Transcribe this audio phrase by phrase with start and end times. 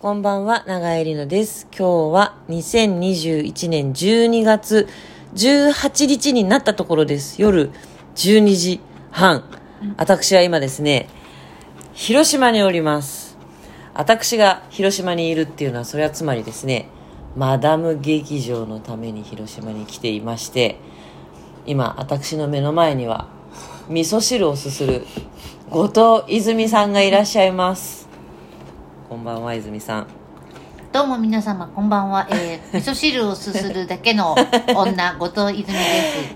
[0.00, 1.66] こんばんは、長江里乃です。
[1.70, 4.86] 今日は2021年12月
[5.34, 7.40] 18日になったところです。
[7.40, 7.70] 夜
[8.16, 8.80] 12時
[9.10, 9.44] 半。
[9.96, 11.08] 私は今ですね、
[11.94, 13.38] 広島におります。
[13.94, 16.88] 私が広島にいるっていうのは、それはつまりですね、
[17.34, 20.76] マダム劇場のために広島に来ていまして、
[21.64, 23.28] 今、私の目の前には、
[23.88, 25.06] 味噌汁をすする
[25.70, 28.03] 後藤泉さんがいらっしゃいます。
[29.14, 30.06] こんばんは、泉さん。
[30.92, 34.34] どうも皆様こんばんは、えー、 味噌汁をすするだけの
[34.74, 35.72] 女後藤泉で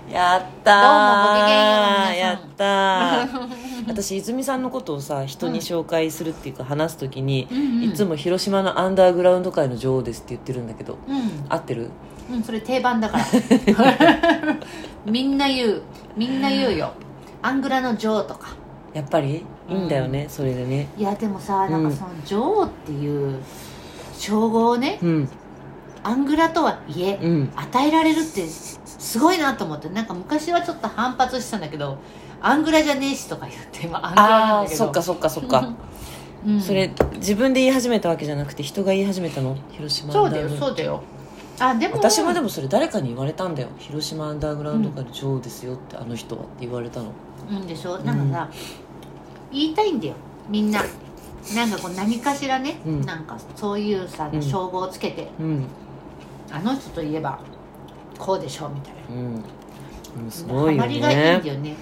[0.07, 0.13] す。
[0.13, 0.81] やったー。
[0.81, 3.85] どうもごきげんようやったー。
[3.85, 7.83] 私泉さんのことをさ人に紹介するっていうか話す時に、うんうん。
[7.83, 11.45] いつも広島のアンダーグラウンド界の女王ですって言ってるんだけどうん。
[11.49, 11.91] 合ってる？
[12.31, 13.25] うんそれ定番だから。
[15.05, 15.81] みんな言う。
[16.15, 16.93] みんな言うよ。
[17.41, 18.55] アングラの女王とか。
[18.93, 19.45] やっぱり？
[19.69, 20.87] いいんだよね、それでね。
[20.97, 23.39] いやでもさなんかその女王っていう
[24.17, 25.29] 称号をねうん。
[26.01, 27.51] アングラとはいえ、うん。
[27.55, 29.89] 与えられるってすごいなと思って。
[29.89, 31.97] なんか昔はちょっと反発してたんだけど
[32.41, 34.85] アングラじゃねえしとか言って今アングラなああんだけど。
[34.85, 35.73] そっかそっかそっか、
[36.47, 36.61] うん。
[36.61, 39.57] それ自分で言い始めたわけじゃなくて人が言い始めたの？
[39.71, 41.03] 広島そうだよそうだよ。
[41.61, 43.67] あでも私もでもそれ誰かに言われたんだよ。
[43.77, 47.11] 広島アンダーグラウンド界の女王ですよって、あの人はって言われたの。
[47.51, 47.97] うんでしょ？
[47.99, 48.49] なんかさ、
[49.51, 50.13] 言いたいんだよ。
[50.49, 50.81] みんな。
[51.55, 53.01] なんかこう何かしらね、うん。
[53.01, 54.41] なんかそういうさうん。
[54.41, 55.65] 称号をつけて、うん。
[56.51, 57.39] あの人といえば
[58.17, 59.43] こうでしょうみたいうん。
[60.23, 61.75] うんすなごいよハマりがいいんねだよね。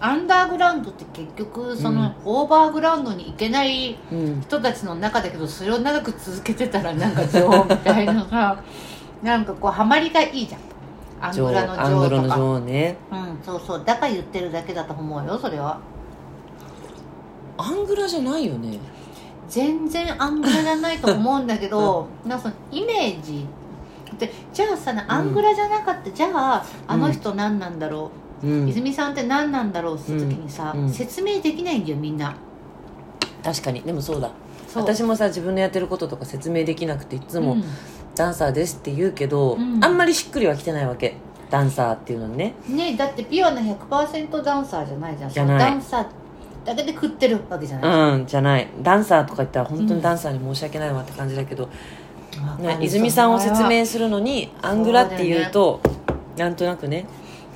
[0.00, 4.40] アンダーグラウンドって結局その、オーバーグラウンドに行けないうん。
[4.42, 8.62] 人たちの中だけどそれを長く続けてたらなんか女王みたいなさ
[9.22, 10.60] なんかこうハマりがいいじゃん。
[11.26, 12.96] アングラのアング王とか女王ね。
[13.10, 13.82] うんそうそう。
[13.84, 15.78] だから言ってるだけだと思うよそれは
[17.56, 18.78] アングラじゃないよね。
[19.48, 23.46] 全然アングラじゃないと思うんだけど、なんかそのイメージ。
[24.18, 28.10] でじゃあさアングラじゃなかった、じゃああの人何なんだろ
[28.42, 28.68] う、うん。
[28.68, 30.82] 泉さんって何なんだろうって時にさ、うん。
[30.84, 32.34] うん説明できないんだよみんな。
[33.42, 33.82] 確かに。
[33.82, 34.30] でもそうだ。
[34.74, 37.64] 私もさ自分のやってることとか説明できなくていつもうん。
[38.14, 39.84] ダンサーですって言うけど、うん。
[39.84, 41.16] あんまりしっくりはきてないわけ。
[41.50, 42.54] ダンサーっていうのにね。
[42.68, 45.30] ねだってピュアな100%ダンサーじゃないじゃん。
[45.30, 45.58] じゃない。
[45.58, 46.06] ダンサー
[46.64, 48.68] だけで食ってるわけじゃない、うんじゃない。
[48.82, 51.68] ダンサーとか言ったら本当にダンサーに申し訳ないわって感じだけど、
[52.58, 55.80] ね泉さんを説明するのにアングラっていうと
[56.36, 57.06] なんとなくね。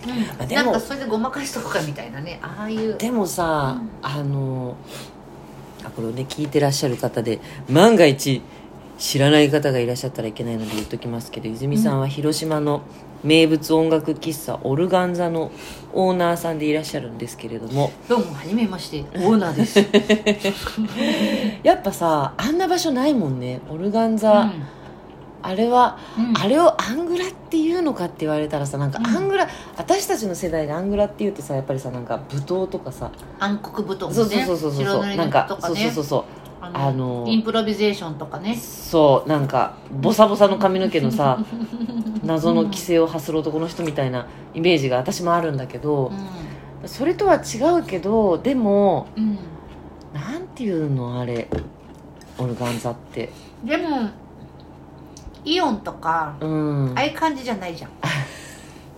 [0.07, 0.43] うん。
[0.43, 2.39] あでもなんかそれでごまかしとくかみたいなね。
[2.43, 2.97] ああいう。
[2.97, 4.07] でもさ、うん。
[4.07, 4.77] あの
[5.85, 8.43] あこれをね聞いてらっしゃる方で万が一
[8.99, 12.83] 知らない方がいらっしゃったらいけないので言っときますけど泉さんは広島の
[13.25, 15.51] 名物音楽喫茶オルガンザの
[15.93, 17.91] オーナーさんでいらっしゃるんですけれども。
[18.09, 19.01] どうもはじめまして。
[19.19, 19.79] オーナーです、
[21.65, 23.61] やっぱさあんな場所ないもんね。
[23.71, 24.53] オルガンザ、
[25.43, 26.37] あれは、うん。
[26.37, 29.06] あれをアングラっていうのかって言われたらさなんかうん。
[29.06, 34.15] アングラ、私たちの世代でアングラっていうとさやっぱりさなんか舞踏とかさ、暗黒舞踏もね。
[34.15, 34.85] そうそうそうそうそう。
[34.85, 36.25] 白塗りのなんかそうとかねそうそうそう。
[36.61, 38.56] ああのインプロビゼーションとかね。
[38.56, 41.39] そうなんかボサボサの髪の毛のさ
[42.28, 46.12] 謎の規制を発する男の人みたいなイメージが私もあるんだけど
[46.84, 49.39] う、それとは違うけどでもん、うん。
[50.12, 51.49] なんていうのあれ
[52.37, 53.31] オルガンザって。
[53.65, 54.11] でも
[55.43, 56.93] イオンとかうん。
[56.94, 57.91] ああいう感じじゃないじゃん。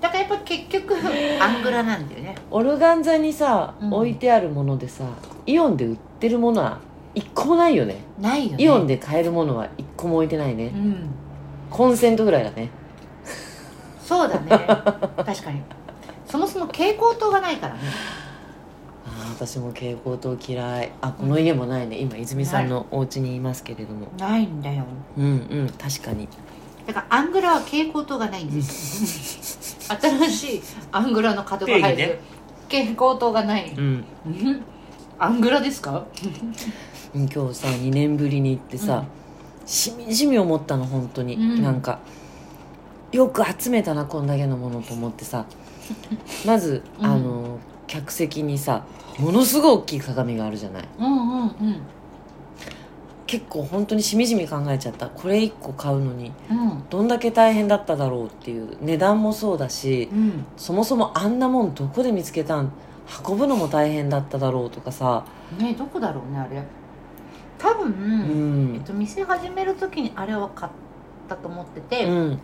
[0.00, 0.94] だからやっぱ結局
[1.40, 2.34] アングラなんだよね。
[2.50, 3.94] オルガンザにさ、うん。
[3.94, 5.04] 置いてあるものでさ
[5.46, 6.78] イオンで売ってるものは
[7.14, 8.02] 一個もないよね。
[8.20, 8.64] ないよね。
[8.64, 11.10] イオンで買えるものは一個も置いてないね、うん。
[11.70, 12.70] コンセントぐらいだね
[14.10, 14.48] そうだね。
[14.48, 15.60] 確かに。
[16.26, 17.80] そもそも蛍光灯がないからね。
[19.06, 20.92] あー私も蛍光灯嫌い。
[21.00, 21.98] あこの家もないね。
[21.98, 24.08] 今泉さんのお家にいますけれども。
[24.18, 24.82] ないんだよ。
[25.16, 25.28] うんう
[25.64, 26.26] ん確かに。
[26.88, 29.86] だからアングラは蛍光灯がないんです。
[30.00, 32.18] 新しいアングラの角が入る、定義ね。
[32.68, 34.62] 蛍光灯がない、うん、う ん
[35.20, 36.04] アングラですか？
[37.14, 39.04] うん今日さ2年ぶりに行ってさ、
[39.66, 41.62] しみじみ思ったの本当に、うん。
[41.62, 42.00] なんか
[43.12, 45.46] よく集めたなこんだけのものと思ってさ。
[46.46, 47.06] まず、うん。
[47.06, 48.84] あの客席にさ
[49.18, 50.84] ものすごい大きい鏡があるじゃない。
[50.98, 51.76] うんうんうん。
[53.26, 55.08] 結構本当にしみじみ考えちゃった。
[55.08, 56.84] これ1個買うのにうん。
[56.88, 60.44] どんだけ大変だっただろうっていう値段もそうだしうん。
[60.56, 62.70] そもそもあんなもんどこで見つけたん？
[63.28, 65.24] 運ぶのも大変だっただろうとかさ。
[65.58, 66.62] ねどこだろうねあれ。
[67.58, 68.74] 多分、うん。
[68.76, 70.72] えっと、店始める時にあれは買っ
[71.28, 72.38] たと思ってて、うん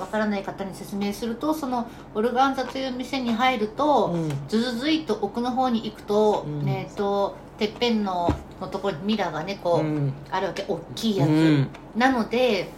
[0.00, 4.28] わからない方に説明するとそのオルガンザという店に入ると、うん。
[4.48, 6.68] ずずずいと奥の方に行くと,、うん。
[6.68, 10.12] えっとてっぺんののところにミラーがねこう、うん。
[10.30, 10.64] あるわけ。
[10.66, 11.68] 大きいやつ、うん。
[11.94, 12.70] なので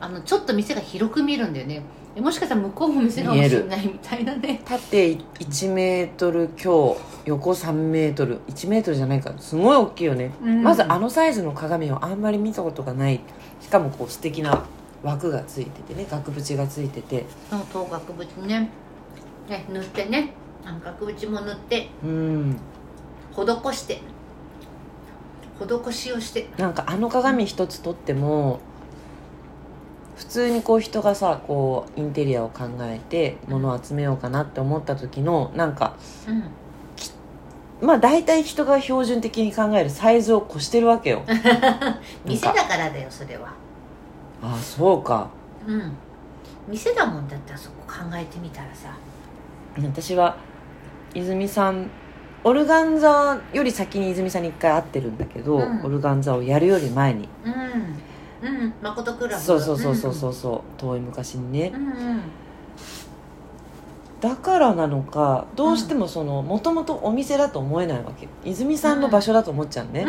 [0.00, 1.82] あのちょっと店が広く見えるんだよね。
[2.16, 4.62] えもしかしたら向こうも店かもしれないみたいなね。
[4.64, 8.40] 縦1メートル強横3メートル。
[8.48, 9.34] 1メートルじゃないか。
[9.38, 10.62] すごい大きいよね、うん。
[10.62, 13.20] まずあのサイズの鏡をあんまり見たことがない。
[13.60, 14.64] しかもこう素敵な
[15.04, 17.26] 枠がついててね額縁がついてて。
[17.50, 18.70] その頭額縁ね。
[19.48, 20.32] ね塗ってね。
[20.82, 21.88] 額縁も塗って。
[22.02, 22.56] うん。
[23.32, 24.00] 施して。
[25.60, 26.48] 施しをして。
[26.56, 28.60] なんかあの鏡一つとっても
[30.16, 35.96] 普通にこう人がさこうインテリアを考えて物を集めようかなって思った時のなんか
[36.26, 36.44] うん。
[37.86, 41.24] まあ大体人が標準的に考えるサイズを越してるわけよ。
[42.24, 43.63] 店だからだよそれは
[44.44, 45.28] ああそうか。
[45.66, 45.92] うん。
[46.68, 48.94] 店だもんだってあそこ考えてみたらさ。
[49.76, 50.36] 私は
[51.14, 51.90] 泉さん
[52.44, 55.82] オルガンザより先に泉さんに一回会ってるんだけど、うん。
[55.84, 57.28] オルガンザをやるより前に。
[57.44, 58.48] うん。
[58.48, 58.74] うん。
[58.82, 59.42] 誠クラブ。
[59.42, 60.80] そうそうそうそうそうそう。
[60.80, 61.72] 遠い昔にね。
[61.74, 62.22] うんうん
[64.24, 70.06] だからなのかどうしてもそのもともとお店だと思えないわけ泉さんの場所だと思っちゃうね、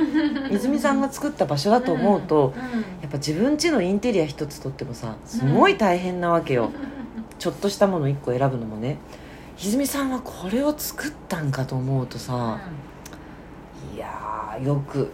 [0.52, 2.82] 泉さんが作った場所だと思うと、うん。
[3.02, 6.72] やっぱ自分家のインテリア一つとってもさすごい大変なわけよ、
[7.40, 9.00] ちょっとしたもの一個選ぶのもね。
[9.58, 12.62] 泉さんはこれを作ったんかと思うとさ、
[13.94, 15.00] いやーよく。
[15.00, 15.08] よ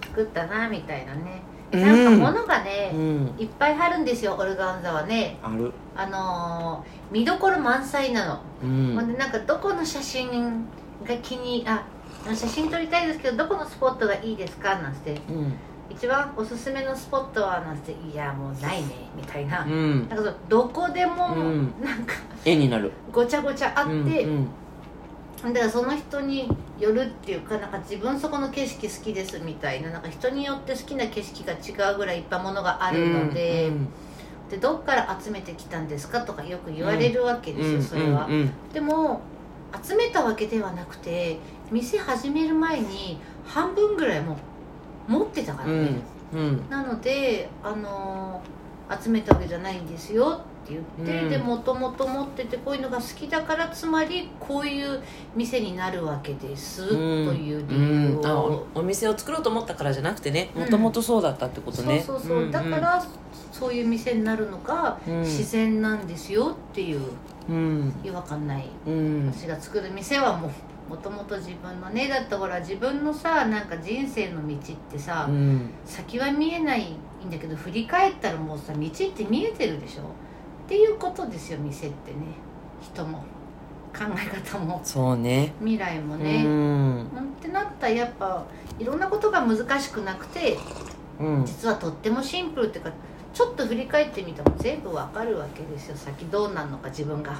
[0.00, 1.42] く作ったなみたいなね。
[1.50, 3.34] うんなんか物がね、うん。
[3.38, 5.38] いっぱいあるんですよオルガンザはね。
[5.42, 5.72] ある。
[5.94, 8.94] あのー見どころ満載なの、うん。
[8.94, 10.64] ほんでなんかどこの写真
[11.04, 11.86] が気にあ
[12.34, 15.20] 写真撮りたいですけどどこのスポットがいいですかなんて。
[15.28, 15.54] うん。
[15.88, 20.08] 一番おすすめのスポットはなんていやもうないねみたいな、うん。
[20.08, 21.74] なんかどこでもうん。
[21.82, 22.14] なんか
[22.44, 22.90] 絵になる。
[23.12, 24.48] ごちゃごちゃあって、うん
[25.42, 26.48] だからその人に
[26.78, 33.88] よるっていうかなんか自分そこの景色好きですみたいななんか人によって好きな景色が違うぐらいいっぱいものがあるので,、うん
[34.50, 38.50] でどっから集めてきたんですかとかよく言われるわけですよ、うんそれは、うんうん。
[38.72, 39.20] でも
[39.82, 41.38] 集めたわけではなくて
[41.70, 44.38] 店始める前に半分ぐらいも
[45.08, 46.00] う持ってたからね、
[46.32, 46.70] うんうん。
[46.70, 48.56] なのであのー
[49.02, 51.28] 集めたわけじゃないんですよって言って、うん。
[51.30, 55.00] でもともと持っててこういうのが好きだからつまりこういう
[55.34, 58.66] 店になるわけです、という理由を。
[58.74, 60.62] お、お店を作ろうと思ったからじゃなくてねうん。
[60.62, 62.02] もともとそうだったってことね。
[62.04, 63.04] そうそうそう、んだから
[63.52, 65.20] そういう店になるのがうん。
[65.20, 67.00] 自然なんですよっていう
[67.48, 67.92] うん。
[68.04, 68.68] 違和感ない。
[68.86, 69.32] うん。
[69.32, 70.50] 私が作る店はもう
[70.88, 74.58] もともと自分のねだってほら自分のさなんか人生の道っ
[74.90, 75.70] てさ、うん。
[75.84, 76.92] 先は見えない
[77.26, 80.02] んだけど振り返ったらもうさ道って見えてるでしょ？
[80.66, 82.18] っていうことですよ店ってね。
[82.82, 83.18] 人も。
[83.96, 84.80] 考え方も。
[84.84, 85.52] そうね。
[85.60, 86.46] 未来もうね、ん。
[86.46, 86.50] う
[87.00, 87.06] んっ
[87.40, 88.44] てなったらやっぱ
[88.78, 90.58] いろんなことが難しくなくて
[91.18, 91.44] うん。
[91.46, 92.90] 実はとってもシンプルっていうか
[93.32, 97.32] ちょっと振り返ってみたら全部わかるわけですよ先どうなるのか自分が。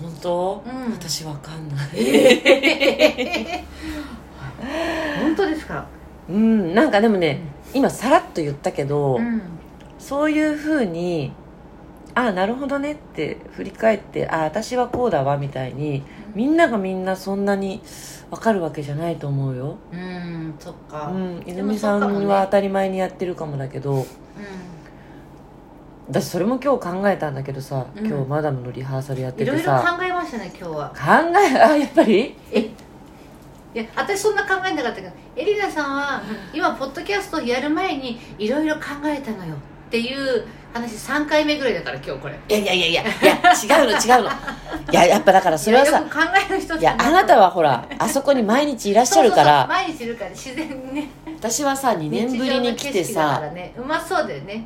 [0.00, 0.62] 本当？
[0.66, 0.92] うん。
[0.92, 1.88] 私わかんない。
[5.20, 5.86] 本当ですか？
[6.28, 6.74] うん。
[6.74, 7.40] なんかでもね
[7.74, 9.42] 今さらっと言ったけどうん。
[9.98, 11.32] そういうふうに
[12.16, 16.02] ああなるほどねって振り返ってああ私はこうだわみたいに
[16.34, 17.82] みんながみんなそんなに
[18.30, 21.12] 分かるわけじゃないと思うよ、うんそっか。
[21.14, 24.06] うん、泉さんは当たり前にやってるかもだけどう
[26.08, 28.06] 私それも今日考えたんだけどさ、うん。
[28.06, 30.88] 今日マダムのリハーサルやっんいろいろててさ考えましたね今日は。
[30.90, 30.96] 考
[31.38, 32.34] えあやっぱり？
[32.50, 32.70] えい
[33.74, 36.22] や私そんな考えなかったけどエリナさんは
[36.54, 42.34] 今ポッドキャストをやる前にいろいろ考えたのよっていう話3回目ぐらいだから今日これ。
[42.48, 43.06] いやいやいやいやい
[43.66, 44.30] や違うの違うの。
[44.92, 49.66] いややっぱだからそれはいさやよく考える人いやあなたはほらあそこに毎日いらっしゃるから。
[49.66, 51.08] 毎日いるから自然にね。
[51.38, 53.72] 私はさ2年ぶりに来てさらね。
[53.76, 54.64] うまそうだよね。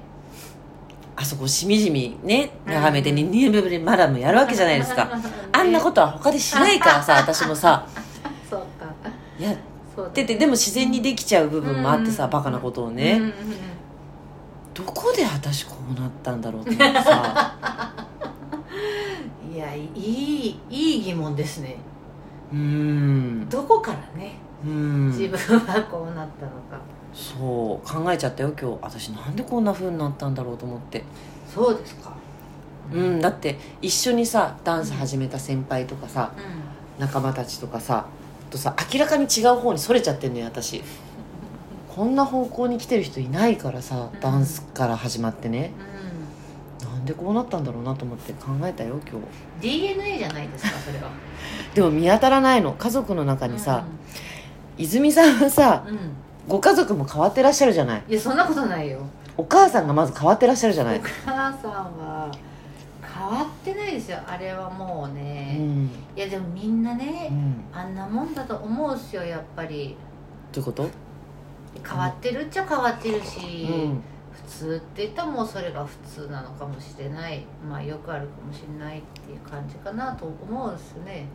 [1.17, 5.09] あそこしみじみねうん眺めて2年ぶりにマダムやるわけじゃないですか。
[5.53, 7.85] あんなこととは他でしないからさ 私もさ。
[8.49, 8.87] そうか。
[9.39, 13.33] やっててでも自然にできちゃう部分もあってさうんバカなことをうんねうんうん
[14.75, 17.55] どこで私こうなったんだろうってさ。
[19.53, 21.77] いやいいいい疑問ですね。
[22.53, 23.49] うーん。
[23.49, 24.35] どこからね
[24.65, 25.09] うん。
[25.09, 26.81] 自分はこうなったのか、
[27.13, 28.79] そう考えちゃったよ今日。
[28.83, 31.05] 私なんでこんな風になったんだろうと思って。
[31.53, 32.13] そうですか。
[32.93, 38.07] うんだって一緒にさダンス始めた先輩とかさう仲間たちとかさ
[38.51, 40.83] とさ明らかに違う方にそれちゃってんのよ私
[41.95, 44.21] こんな方向に来てる人いないからさうん。
[44.21, 45.73] ダンスから始まってね。
[46.85, 49.27] ん、うん、なんでこうなったんだろうなと思って考えたよ今日。
[49.61, 51.11] DNA じゃないですかそれは。
[51.75, 52.73] でも見当たらないの。
[52.73, 53.85] 家族の中にさ、
[54.79, 55.99] 泉さんはさうん。
[56.49, 58.03] ご家族も変わってらっしゃるじゃない。
[58.09, 59.01] いやそんなことないよ。
[59.37, 60.99] お母さんがまず変わってらっしゃるじゃない。
[60.99, 62.31] お母さんは
[63.03, 64.19] 変わってないですよ。
[64.27, 69.97] あれはもううね、ん、いやでもみんなうね、ん、あんなもんだと思うっすよやっぱり。
[70.53, 70.89] どういうこと？
[71.87, 74.03] 変わってるっちゃ変わってるし、うん。
[74.33, 77.45] 普通って言ったらもうそれが普通なのかもしれない。
[77.69, 81.27] まあよくあるかもしれないっていう感じかなと思うんですね。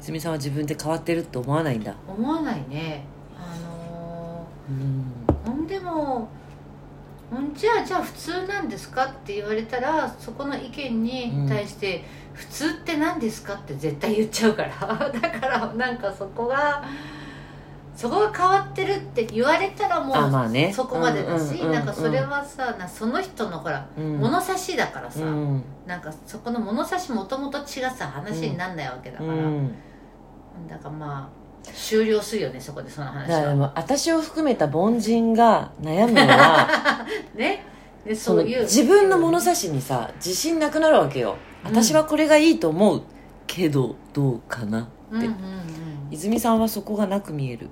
[0.00, 1.94] 泉さんは自分で変わってるって思わないんだ。
[2.08, 3.04] 思わないね。
[3.36, 5.24] あのうん。
[5.26, 6.28] ーほんでも
[7.54, 14.70] じゃあじゃあ普通なんですかって言われたらそこの意見に対して、普通って何ですかって絶対言っちゃうから。
[15.10, 16.82] だからなんかそこが
[17.94, 20.72] そこが変わってるって言われたらもうあまあね。
[20.72, 24.18] そこまでだし、うんうんなんかそれはさなその人のほら、うん。
[24.18, 25.62] 物差しだからさ、うん。
[25.86, 29.74] なんかそこの物差しもともと違さ話になんないわけだから、うん。
[30.68, 33.54] だからまあ終了するよねそこでその話は。
[33.54, 37.06] も私を含めた凡人が悩むのは
[37.36, 37.64] ね。
[38.04, 38.62] でそういう。
[38.62, 41.36] 自分の物差しにさ自信なくなるわけよ。
[41.62, 43.02] 私はこれがいいと思う
[43.46, 45.34] けどどうかなうんうんうん。
[46.10, 47.68] 泉さんはそこがなく見える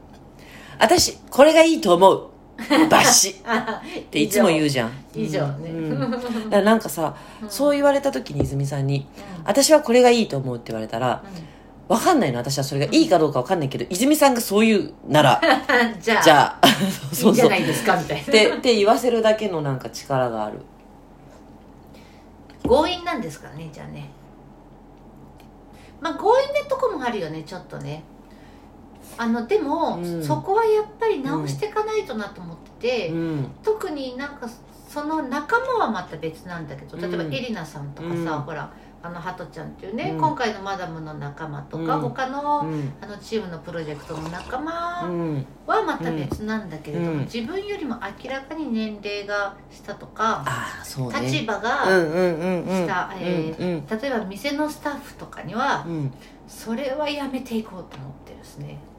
[0.80, 2.30] 私これがいいと思う。
[2.90, 3.36] バシ。
[3.44, 4.92] あっていつも言うじゃん。
[5.14, 6.10] 以上ね、うん。
[6.10, 7.14] だからなんかさ
[7.48, 9.06] そう言われた時に泉さんに
[9.38, 11.22] うん「私はこれがいいと思う」って言われたら
[11.88, 12.38] 分かんないの。
[12.38, 16.66] 私はそれがいいかどうか分かんないけど泉さんがそう言うならうん じゃあじゃあ。
[16.66, 18.22] いいそうそうんじゃないですかみたいな。
[18.22, 20.58] ってって言わせるだけのなんか力がある。
[22.64, 24.10] 強引なんですからねじゃあね。
[26.00, 28.02] まあ強引なとこもあるよねちょっとね
[29.18, 30.24] あのでも、うん。
[30.24, 33.50] そこはやっぱり直していかないとなと思ってて、うん。
[33.62, 34.48] 特になんか
[34.88, 38.26] その仲間はまた別なんだけど例えばうんエリナさんとかさ、うん。
[38.42, 40.18] ほらあのハトちゃんっていうね、うん。
[40.18, 42.02] 今回のマダムの仲間とか、うん。
[42.02, 42.92] 他の,、うん。
[43.00, 45.46] あのチームのプロジェクトの仲間うん。
[45.66, 47.18] はまた別なんだけれども、うん。
[47.20, 50.44] 自分よりも明らかに年齢が下とか、
[50.84, 52.62] 立場うが、んうんうん。
[52.62, 56.12] うんしたえ例えば店のスタッフとかには、うん。
[56.46, 58.78] それはやめていこうと思ってるですね。
[58.88, 58.89] と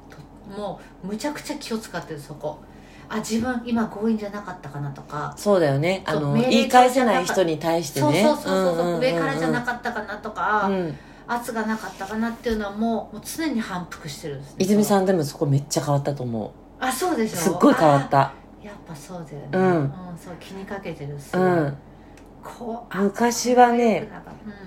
[0.58, 2.60] もうむちゃくちゃ気を使ってるそこ。
[3.10, 5.34] あ自分今強引じゃなかったかなとか。
[5.38, 6.02] そうだよね。
[6.06, 8.24] あの言い返せない人に対してね。
[8.24, 9.00] そうそうそうそう,、んんんん。
[9.00, 10.98] 上からじゃなかったかなとか、うん。
[11.28, 14.56] 圧がなかったかなっていうのはもうもう常に反復してるんですね。
[14.60, 17.40] 泉さんでもそこめっちゃ変わったと思あそうでしょう。
[17.40, 18.20] すっごい変わった。
[18.20, 18.34] あ
[18.64, 19.48] やっぱそうだよね。
[19.52, 19.94] うん。
[20.18, 21.78] そう気にかけてるすごい、うん
[22.96, 24.10] 昔はね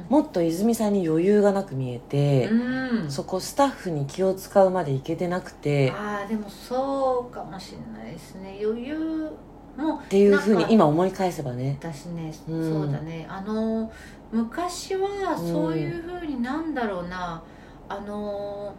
[0.09, 2.61] うもっと泉さんに余裕がなく見えて、ん、
[3.05, 8.61] うん、そこスタッフに気を使うまでいけてなくてああでもそうかもしれないですね。
[8.63, 9.31] 余裕
[9.77, 11.77] もっていうふうに今思い返せばね。
[11.81, 12.73] 私ね、うん。
[12.73, 13.27] そうだね。
[13.29, 13.91] あの
[14.31, 17.43] 昔はそういうふうになんだろうな、
[17.89, 18.73] あの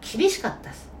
[0.00, 0.91] 厳しかったです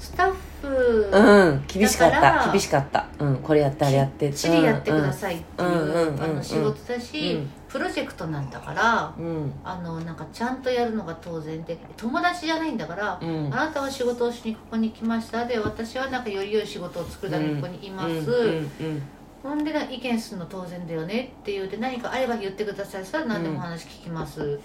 [0.00, 3.06] スタッフうん厳しかった厳しかった。
[3.18, 4.30] うんこれやってあれやって。
[4.30, 9.52] きっちりやってくださいっていうあの仕事だし、うんプロジェクトなんだからうん。
[9.62, 13.46] あのなんかちゃんとやるのが当然で友達じゃないんだから、うん。
[13.54, 18.66] あなたは仕事をしにここに来ましたで私はなんかより良い仕事を作るためにここにいます、
[19.44, 24.58] ほんでな意見するの当然だよねっていうで何かあれば言ってくださいそれは何でもお話聞きます、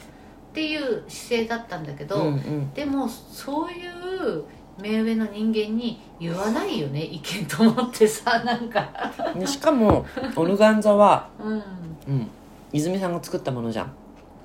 [0.52, 2.74] っていう姿勢だったんだけど、うんうん。
[2.74, 4.44] でもそういう
[4.80, 8.90] 目上の人間に言わないよね意見と思ってさ なんか。
[9.38, 10.06] でしかも
[10.36, 11.52] オルガンザは、うん。
[11.52, 11.64] うん。
[12.08, 12.30] うん、
[12.74, 13.92] 泉さんが作ったものじゃん。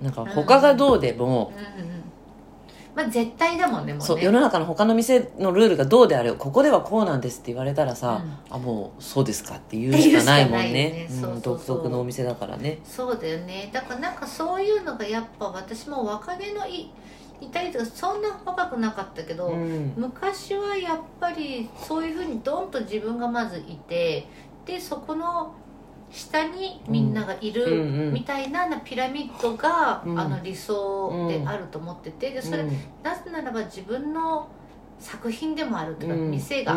[0.00, 2.00] なんか他がどうでも、うん
[2.94, 4.06] まあ絶対だもんねもうね。
[4.06, 11.08] そう世の中の他の店のルールがどうであれここではこうなんですって言われたらさ、あもうそうですかって言うしかないもんね。
[11.42, 12.78] 独特のお店だからね。
[12.84, 13.70] そうだよね。
[13.72, 16.90] だからなんかそういうのがやっぱ私も若気のいい
[17.48, 19.92] たりとかそんな若くなかったけど、うん。
[19.96, 24.26] 昔はやっぱりそういうふうにドンと自分がまずいて
[24.66, 25.54] でそこの
[26.10, 30.18] 下にみんながいるんみたいなピラミッドが、うん。
[30.18, 32.76] あの理想であると思っててでそれ、うん。
[33.02, 34.48] なぜならば自分の
[34.98, 36.76] 作品でもあるというか、うん店が、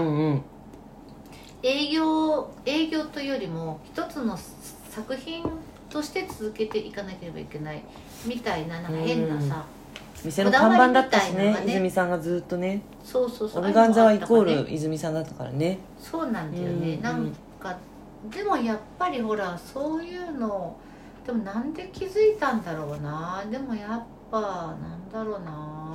[1.62, 4.38] 営業営業というよりも一つの
[4.90, 5.44] 作品
[5.90, 7.84] として続けていかなければいけない
[8.26, 9.66] みたいななんか変なさ、
[10.26, 11.64] 店の看板だったしねね。
[11.68, 12.82] 泉さんがずっとね。
[13.04, 15.80] そうそうそうオルガンザはイコール泉さんだったからね。
[16.00, 17.02] そうなんだよね、うん。
[17.02, 17.78] なんか
[18.30, 20.76] でもやっぱりほらそういうの
[21.26, 23.44] でもなんで気づいたんだろうな。
[23.50, 24.42] でもやっぱ
[24.82, 25.94] なんだろうな。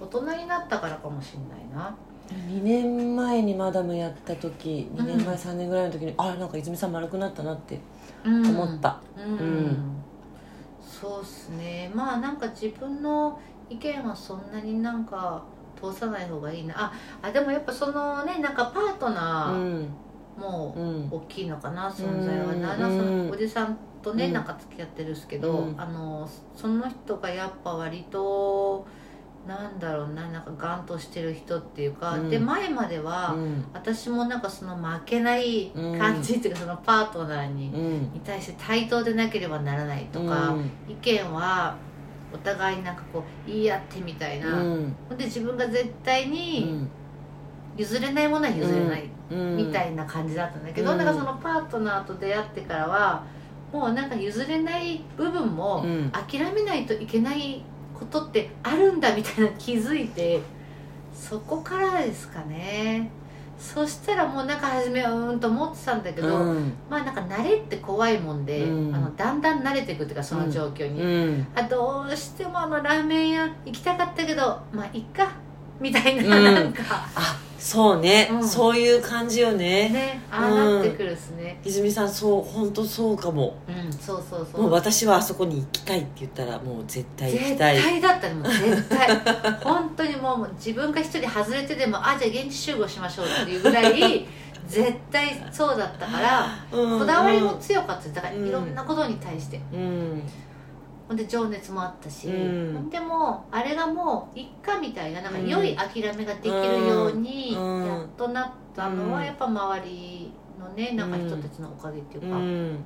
[0.00, 1.94] 大人になったからかもしんないな。
[2.30, 7.80] 2年前にマダムやった時2年前、うん3年ぐらいの時にあなんか泉さん丸くなったなって
[8.24, 8.46] うん。
[8.48, 9.76] 思った、うん、うん。
[10.80, 11.90] そうっすね。
[11.94, 15.42] まあなんか自分の意見はそんなになんか
[15.80, 16.74] 通さない方がいいな。
[16.76, 19.88] ああでもやっぱそのねなんかパートうナーん。
[20.38, 21.08] もうん。
[21.10, 22.54] 大きいのかな存在は。
[22.54, 24.32] な,、うんのおじさんとね、うん。
[24.32, 25.80] なんか付き合ってるんですけど、うん。
[25.80, 28.86] あのその人がやっぱ割と
[29.46, 32.30] なんだろうななんかガンとしてる人っていうか、うん。
[32.30, 33.64] で前までは、うん。
[33.72, 38.12] 私もなんかその負けない感じっていうか、そのパートナーに,、うん。
[38.12, 40.70] に対して対等でなければならないとか、うん。
[40.88, 41.76] 意見は
[42.32, 44.94] お互いになんかこう言い合ってみたいな、うん。
[45.08, 46.88] ほんで自分が絶対うにん。
[47.76, 49.56] 譲れないものは譲れない、うん。
[49.56, 50.98] みたいな感じだったんだけど、うん。
[50.98, 53.24] なんかそのパートナーと出会ってからは
[53.72, 56.10] もうなんか譲れない部分もうん。
[56.10, 57.62] 諦めないといけない
[57.98, 60.40] ことってあるんだみたいな気づいて
[61.12, 63.10] そこからですかね
[63.58, 66.72] そしたらもうなんか初めはうーんと思ってたんだけど、うん。
[66.88, 68.94] まあなんか慣れって怖いもんで、うん。
[68.94, 71.46] あのだんだん慣れていくっていうかその状況に、うん。
[71.54, 75.28] あどうしてもあのラーメン屋行きたかったけどまあいっか。
[75.80, 76.44] みたいな、うん。
[76.54, 76.82] なんか。
[77.14, 78.48] あそうね、うん。
[78.48, 79.88] そういう感じよね。
[79.88, 80.22] ね。
[80.30, 81.60] ああなってくるですね。
[81.64, 83.56] 泉さんそう本当そうかも。
[83.68, 84.62] うん、そうそうそう。
[84.62, 87.80] もう私はあそこに行きたいって言ったらもう絶対行き絶たい。
[87.80, 89.08] 対だったねもう絶対。
[89.64, 94.26] 本当にもう自分が一人外れてでもあじゃあ現地集合しましょうっていうぐらい
[94.68, 96.98] 絶対そうだったからうん。
[97.00, 98.08] こだわりも強かった。
[98.08, 99.60] だからうんいろんなことに対して。
[99.72, 100.22] うん
[101.08, 102.90] ほんで情熱もあったし、うん。
[102.90, 107.86] でもうあれがもういっかみたいななんか良い諦めができるようにうん。
[107.86, 109.24] やっとなったのはうん。
[109.24, 112.78] やっぱ周りのねなんか人たちのおかげっていうか、っうん。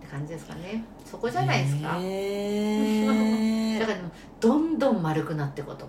[0.00, 0.84] て感じですかね。
[1.04, 3.78] そこじゃないですか、へー。
[3.80, 3.98] だから
[4.38, 5.86] どんどん丸くなっていくこと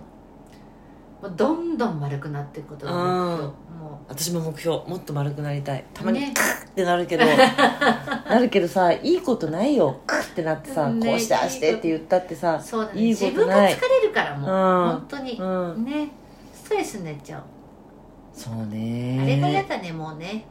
[1.20, 3.42] もうどんどん丸くなっていくことが目標。
[3.44, 4.76] も私も目標。
[4.86, 5.84] もっと丸くなりたい。
[5.92, 6.32] たまにね。
[6.32, 10.00] クッってなるけど、 なるけどさいいことないよ。
[10.06, 13.02] クッってなってさ、ねこうしてああしてって言ったってさうそうだね。
[13.02, 14.90] いいこと自分がない疲れるからもう、うん。
[14.92, 15.44] 本当に、う
[15.78, 15.84] ん。
[15.84, 16.10] ね。
[16.54, 17.42] ストレスになっちゃう、
[18.32, 19.18] そうね。
[19.20, 20.44] あれが嫌だねもうね。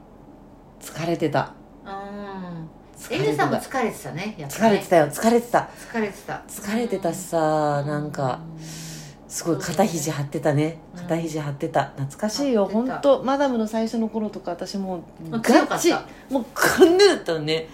[0.81, 1.53] 疲れてた。
[1.85, 2.69] うん。
[2.99, 3.23] 疲れてた。
[3.23, 4.67] エルさんも疲れてたねやっぱね。
[4.67, 5.07] 疲れてたよ。
[5.07, 5.69] 疲れてた。
[5.91, 6.41] 疲れてた。
[6.49, 8.39] 疲れてたしさなんか
[9.27, 10.79] すごい肩肘張ってたね。
[10.93, 11.85] うん肩肘張ってた。
[11.97, 12.65] 懐かしいよ。
[12.65, 15.93] 本当マダムの最初の頃とか私もうガチ。
[16.29, 17.67] もうこんなだったのね。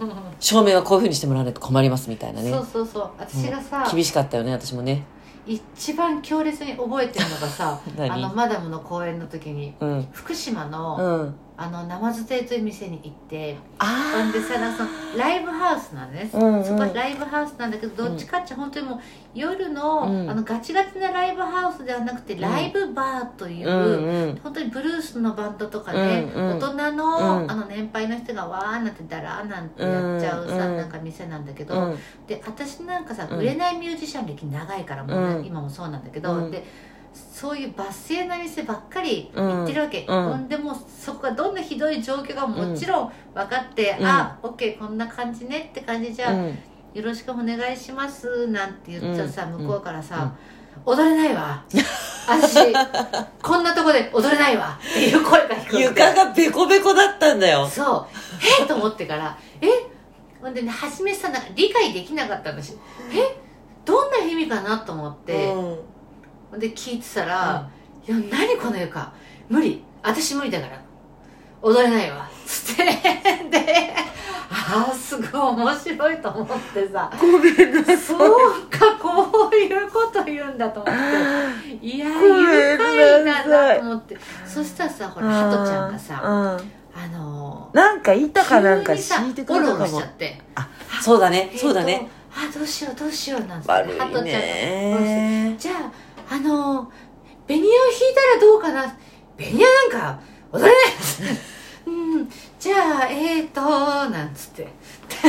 [0.00, 0.10] うん。
[0.40, 2.50] 照明はこういうふうにしてもらわないと困りますみたいなね。
[2.50, 3.10] そうそうそう。
[3.18, 5.04] 私がさ、厳しかったよね私もね。
[5.46, 8.10] 一番強烈に覚えてるのがさ 何？
[8.10, 10.08] あのマダムの公演の時にうん。
[10.12, 16.64] 福島の、うんあのナマズ亭という店に行ってあほんでさそのライブハウスなんです、うんうん。
[16.64, 19.00] そこはライブハウスなんだけどどっちかって本当にもう
[19.34, 20.30] 夜の,、うん。
[20.30, 22.40] あのガチガチなライブハウスではなくて、ん。
[22.40, 24.36] ライブバーという、うんうん。
[24.42, 26.58] 本当にブルースのバンドとかね、うんうん。
[26.58, 27.50] 大人の,、うん。
[27.50, 31.98] あの年配の人がわーなんてだらーなんてやっちゃうさ、うんなんか店なんだけど、うん。
[32.26, 36.50] で私なんかさうん売れないミュージシャン歴長いからもう今もそうなんだけど、うん。
[36.50, 36.64] で
[37.32, 40.48] そういう抜粋な店ばっかり行ってるわけ、うん。
[40.48, 44.06] でもうそこがどんなひどい状況がもちろん分かって、うん。
[44.06, 46.58] あオッケーこんな感じねって感じじゃあ、うん。
[46.94, 49.62] よろしくお願いしますなんて言ったらさ、うん。
[49.64, 50.32] 向こうからさ、
[50.84, 51.62] 踊れないわ。
[52.28, 52.72] 私
[53.42, 54.78] こんなとこで踊れないわ。
[54.82, 55.78] っていう声が聞こえて。
[55.82, 57.66] 床がベコベコだったんだよ。
[57.68, 58.06] そう。
[58.60, 58.64] え？
[58.64, 59.36] っ と思ってから。
[59.60, 59.68] え？
[60.40, 62.76] ほんでね初めさなんか理解できなかったんだし。
[63.12, 63.40] え？
[63.84, 65.78] どんな意味かなと思って、うん
[66.58, 67.68] で聞いてたら
[68.06, 69.12] 「いや何この床。
[69.48, 69.82] 無理。
[70.02, 70.80] 私無理だから。
[71.62, 72.84] 踊れないわ」つって。
[73.50, 73.94] で
[74.48, 77.10] ああすごい面白いと思ってさ。
[77.20, 77.96] ごめんなさい。
[77.98, 78.20] そう
[78.70, 81.74] かこういうこと言うんだと思って。
[81.86, 83.76] いや愉快だなさい。
[83.76, 84.16] なと思って。
[84.46, 86.72] そしたらさほらハトちゃんがさうん。
[86.98, 90.40] あのーなんか板かなんか敷いてくれたオロオロしかもちゃって。
[90.54, 90.68] あ
[91.02, 92.08] そうだねそうだね。
[92.34, 93.72] あどうしようどうしようなんつって。
[93.72, 95.76] 悪いハトちゃんがねじゃあ
[96.28, 96.90] あの
[97.46, 98.96] ベニヤを引いたらどうかな？
[99.36, 100.20] ベニヤなんか
[100.52, 100.74] 踊れない。
[101.86, 102.28] うん。
[102.58, 103.60] じゃあえーと
[104.10, 104.68] なんつって。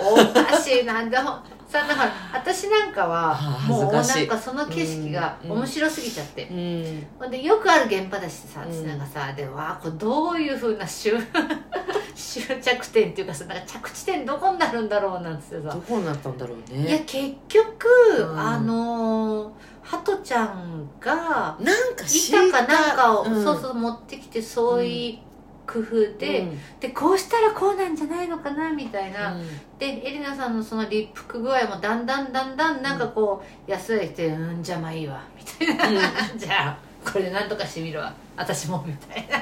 [0.00, 1.02] おかしいな。
[1.02, 1.38] んでも
[1.72, 7.06] さだから私なんかはあもうなんかその景色がうん面白すぎちゃって、うん。
[7.18, 8.86] ほんでよくある現場だしさ、うん。
[8.86, 11.12] なんかさでわあこれどういうふうな終
[12.14, 15.74] 終着点っていうかさなんか着地点どこになるんだろうなんつってさ。
[15.74, 18.38] どこになったんだろういやね結局、うん。
[18.38, 19.50] あのー
[19.82, 23.42] ハトちゃんがなんか板かなんかを、うん。
[23.42, 25.31] そうそう持ってきてそういう
[25.72, 26.58] 工夫で、うん。
[26.80, 29.46] でこうしたらこうなんじゃないのかなみたいな、うん。
[29.78, 35.44] でエリナさんのその立腹具合もだんだんだんだんなんかこう安いして「うんじゃあまあいいわ」み
[35.76, 36.02] たいな、
[36.36, 39.38] じゃあこれでなんとかしてみるわ私もみたいな。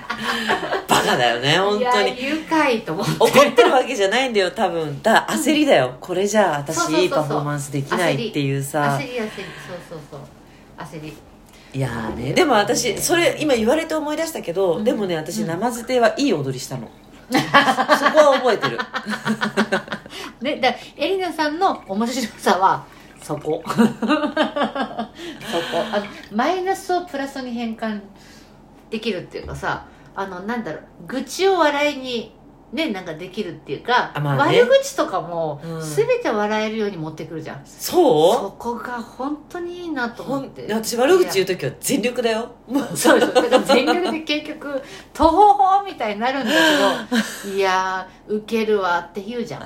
[0.89, 2.23] バカだよね本いや当に。
[2.23, 3.13] 愉快と思って。
[3.19, 5.03] 怒ってるわけじゃないんだよ多分。
[5.03, 5.97] だ焦りだよ。
[6.01, 8.99] これじゃあ私いいパフォーマンスできないっていうさ。
[9.01, 9.29] 焦り焦り。
[9.29, 10.21] そうそうそう。
[10.79, 11.17] 焦り
[11.73, 14.85] いやーねでも私それ今言われて思い出したけど、うん。
[14.85, 15.47] でもね私うん。
[15.47, 16.89] 生捨てはいい踊りしたの。
[17.31, 18.79] そこは覚えてる。
[20.43, 22.85] ねだエリナさんの面白さは
[23.23, 23.63] そこ。
[23.65, 23.77] そこ。
[25.93, 28.01] あのマイナスをプラスに変換
[28.91, 32.35] できるっていうかさあのなんだろう愚痴を笑いに
[32.73, 34.63] ねなんかできるっていうか、あまあね。
[34.63, 35.81] 悪口とかもうん。
[35.83, 38.35] 全て笑えるように持ってくるじゃん、そう？
[38.35, 40.67] そこが本当にいいなと思って。
[40.73, 42.51] 私悪口言う時は全力だよ。
[42.69, 43.21] もうそう。
[43.21, 49.63] ですだから全力で結局「とほほ」みたいになるんだけど「いやーウケるわ」って言うじゃん。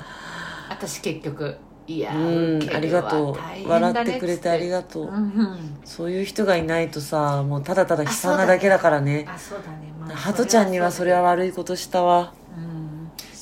[0.69, 1.55] 私結局
[1.87, 2.73] 「いやうーウケるわ。
[2.73, 3.37] んありがとう。
[3.37, 5.79] 大変だね笑ってくれてありがとう、うんうん。
[5.85, 9.25] そういう人がいないとさもうただただ悲惨なだけだからね。
[9.29, 12.33] あそうだね、まあハトちゃんにはそれは悪いことしたわ。
[12.57, 12.84] うん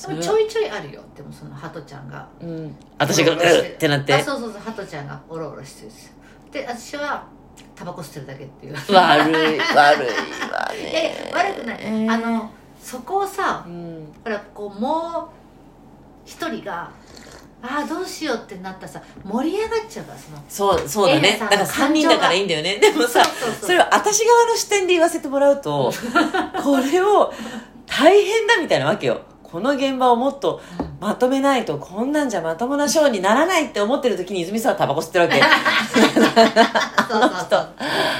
[0.06, 1.02] ちょいちょいあるよ。
[1.16, 2.28] でもそのハトちゃんが。
[2.40, 2.76] うん。
[2.98, 4.14] 私がうっってなって。
[4.14, 5.20] あそうそうそうハトちゃんが。
[5.28, 6.06] オロオロしてるんです。
[6.06, 6.12] よ
[6.52, 7.26] で私は
[7.74, 8.74] タバコ吸ってるだけっていう。
[8.74, 12.12] 悪い悪いわいやい悪くない、えー。
[12.12, 14.12] あのそこをさうん。
[14.22, 15.44] ほらこうもう
[16.24, 16.90] 一人が
[17.66, 21.38] ああどうしようってなったらさ盛り上がっちゃうからそのそうそうだね。
[21.40, 22.76] だから3人だからいいんだよね。
[22.80, 23.24] でもさ
[23.60, 25.90] それを私側の視点で言わせてもらうと
[26.62, 27.32] これを
[27.86, 29.22] 大変だみたいなわけよ
[29.54, 30.60] この現場をもっと
[30.98, 35.40] まとめないとこんなんじゃまともなショーにならないって思ってる時に泉さんはタバコ吸ってるわけ。
[35.40, 36.24] そうそう。
[36.24, 37.68] そう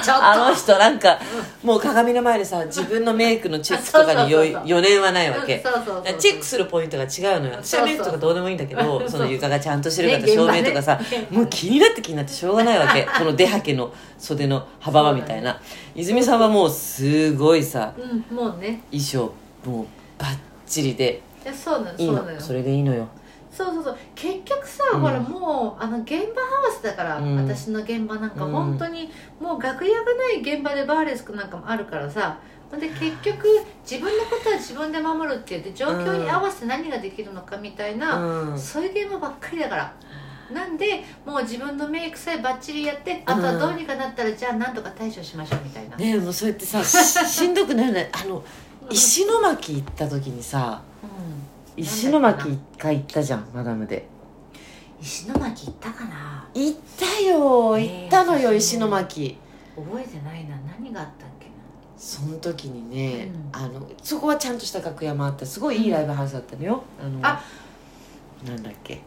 [0.01, 0.23] ちょっと。
[0.23, 1.19] あの人なんか
[1.61, 5.61] もう鏡の前でさ自分のメイクのチェックとかに余念はないわけ。
[6.17, 7.55] チェックするポイントが違うのよ。
[7.61, 10.33] 私はメイクとかどうでもいいんだけどその床がちゃんとしてるかね。
[10.33, 10.97] 照明とかさ
[11.29, 13.05] もう気になって気になってしょうがないわけ。
[13.05, 15.59] この出はけの袖の幅はみたいな。
[15.95, 18.33] 泉さんはもうすごいさうん。
[18.33, 18.83] もうね。
[18.89, 19.33] 衣装
[19.65, 19.85] もう
[20.17, 21.21] バッチリで。
[21.53, 23.07] そうなのいいそうなのそれでいいのよ。
[23.51, 23.97] そうそうそう。
[24.15, 24.99] 結局さ、うん。
[25.01, 27.35] ほらもうあの現場ハウスだから、うん。
[27.37, 28.51] 私の現場なんかうん。
[28.51, 33.47] 本当にもう楽屋がない現場でバーレスクなんかもあるからさほんで結局
[33.89, 38.59] 自分のことは自分で守るって言って状況に合わせて何ができるのかみたいな、うん。
[38.59, 39.93] そういう現場ばっかりだから。
[40.53, 46.93] なんでもう自分のメイクさえバッチリやってあとはどうにかなったらじゃあなんとか対処しましょうみたいな、ねえもうそうやってさし
[47.25, 48.09] しんどくなるね。
[48.13, 48.43] あの
[48.89, 50.81] 石巻行った時にさ
[51.77, 51.83] うん。
[51.83, 54.07] 石巻一回行ったじゃんマダムで。
[55.01, 56.47] 石巻行ったかな。
[56.53, 59.37] 行ったよえー行ったのよ石巻。
[59.75, 60.55] 覚えてないな。
[60.79, 61.51] 何があったっけな。
[61.97, 63.61] その時にね、うん。
[63.61, 66.83] あのそこはちゃんとした楽屋もあってすごいいいライブハウスだったのよ。
[67.01, 67.41] あのあ。
[68.45, 69.01] なんだっけ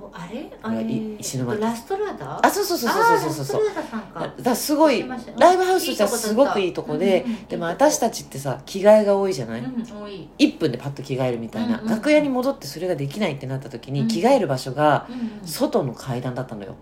[0.00, 0.50] とあれ？
[0.62, 1.60] あれい石巻。
[1.60, 2.40] ラストラダ？
[2.44, 4.42] あそうそうそうそうそうそうそう。
[4.42, 5.04] だすごい
[5.38, 10.28] ライブハウスとしてはすごくいいとこでうんうんうんでも私たちってさ着替えが多いじゃない、うん多い。
[10.38, 15.06] 1分でパッと着替えるみたいな、うんうん楽屋に戻ってそれができないってなった時うんに着替える場所が
[15.44, 16.74] 外の階段だったのよ。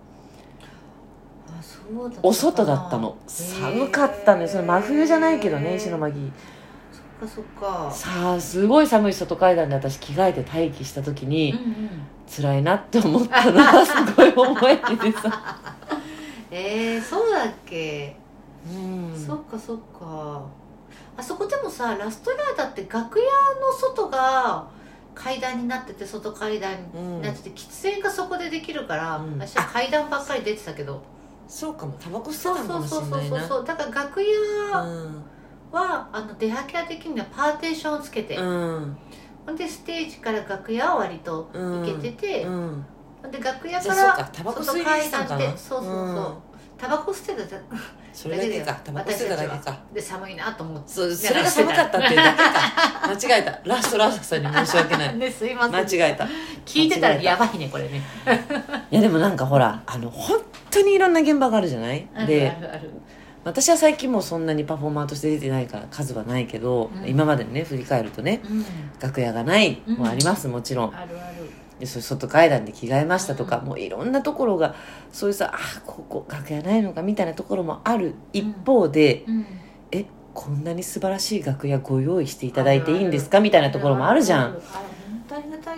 [2.22, 3.16] お外だったの。
[3.26, 4.48] 寒かったのよ。
[4.48, 6.32] 真冬じゃないけどね石巻
[7.20, 7.90] そっかそっか。
[7.90, 11.90] さあすごい寒い外階段で私着替えて待機した時うんにうん。
[12.30, 15.58] 辛いなって思ったのがすごい思えててさ、
[16.50, 18.16] えー、そうだっけ、
[18.72, 20.42] うん、そっかそっか。
[21.16, 23.24] あそこでもさラストラダって楽屋
[23.60, 24.64] の外が
[25.14, 29.38] 階段になってて外階段になってて、喫煙がそこでできるから、うん。
[29.38, 31.02] 私は階段ばっかり出てたけど。
[31.48, 31.92] そうかも。
[32.00, 33.64] タバコ吸そうってたのかそうそうそうもしれないなそう。
[33.64, 35.24] だから楽屋うん
[35.72, 38.96] は、あの出はけは的にはパーテーションをつけて、うん。
[39.46, 42.84] ほんでステージから楽屋は割とうん行けてて、うん。
[43.22, 43.30] ほん。
[43.30, 46.34] で楽屋から外階段でそうそうそう、うん。
[46.78, 47.62] タバコ捨てただ
[48.12, 48.72] それだけか。
[48.84, 49.78] タバコ吸ってただけか。
[49.92, 50.88] で寒いなと思って。
[50.90, 55.16] そうそれが寒かったっていうだけか間違えたラストラストさんに申し訳ない。
[55.18, 55.74] ねすいません。
[55.74, 56.24] 間違えた。
[56.24, 56.28] い
[56.64, 58.02] 聞いてたらやばいねこれね。
[58.90, 62.08] やでもなんかほらあの本当にいろんな現場があるじゃない？
[62.14, 62.90] あるであるある
[63.42, 67.08] 私は最近もうそんなにパフォーマーとして出てないから数はないけど、うん。
[67.08, 68.64] 今までね振り返るとねうん。
[69.00, 70.94] 楽屋がないもあります、もちろん。
[70.94, 71.50] あるある。
[71.78, 73.66] でそ外階段で着替えましたとか、うん。
[73.66, 74.74] もういろんなところが
[75.12, 78.14] そういうさあここ楽屋ないのかみたいなところもある。
[78.32, 79.46] 一方で、うん。
[79.90, 84.44] えこんなに素晴らしい楽屋ご用意していただいていいんですかみたいなところもあるじゃん。
[84.44, 84.62] ある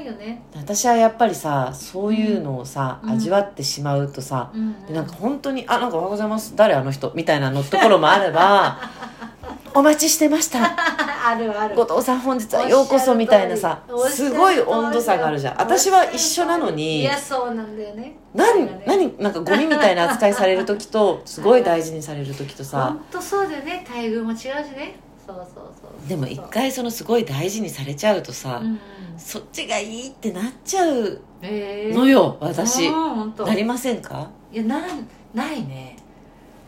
[0.02, 0.42] いよね。
[0.54, 3.10] 私はやっぱりさそういうのをさ、うん。
[3.12, 4.86] 味わってしまうとさ、うん。
[4.86, 6.54] でなんか本当に「あなんかおはようございます。
[6.56, 8.78] 誰あの人」みたいなのところもあれば
[9.74, 10.58] 「お待ちしてました。
[11.24, 11.76] あるある。
[11.76, 15.56] 後藤さん本日はようこそみたいなさすごい温度差があるじゃん。
[15.58, 18.16] 私は一緒なのいにやそうなんだよね。
[18.34, 18.82] 何ね。
[18.86, 22.86] 何なんかゴミみたいな扱いされる時と すごい大事にされる時とさ。
[22.88, 23.84] 本当そうだよね。
[23.88, 24.96] 待遇も違うしね。
[25.26, 26.08] そうそうそうそう。
[26.08, 28.78] でも一回そのすごい大事にされちゃうとさ、うん
[29.16, 32.88] そっちがいいってなっちゃうえのよ私。
[32.88, 33.46] 本当。
[33.46, 35.96] なりませんか、いやなんないね。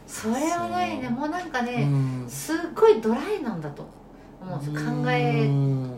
[0.07, 1.09] それはないね。
[1.09, 3.87] もうなんかうね、ん、すっごいドライなんだと
[4.41, 4.59] 思う。
[4.59, 4.73] ん。
[4.75, 5.91] です考えうん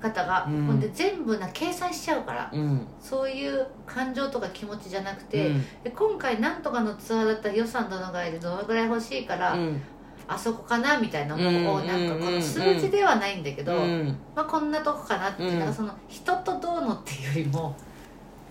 [0.00, 0.66] 方が、うん。
[0.66, 2.50] ほんで全部な計算しちゃうから。
[2.52, 2.86] うん。
[3.00, 5.64] そういう感情とか気持ちじゃなくて、うん。
[5.82, 9.80] で今回なんとかのツアーだったら予算どのぐらいでどのぐらい欲しいから、うん
[10.28, 14.16] あそこかなみたいなのを、うんなんかこうんの数字ではないんだけど、うん。
[14.34, 15.58] まあ、こんなとこかなっていう、うん。
[15.60, 17.76] なんかその人とどうのっていうよりも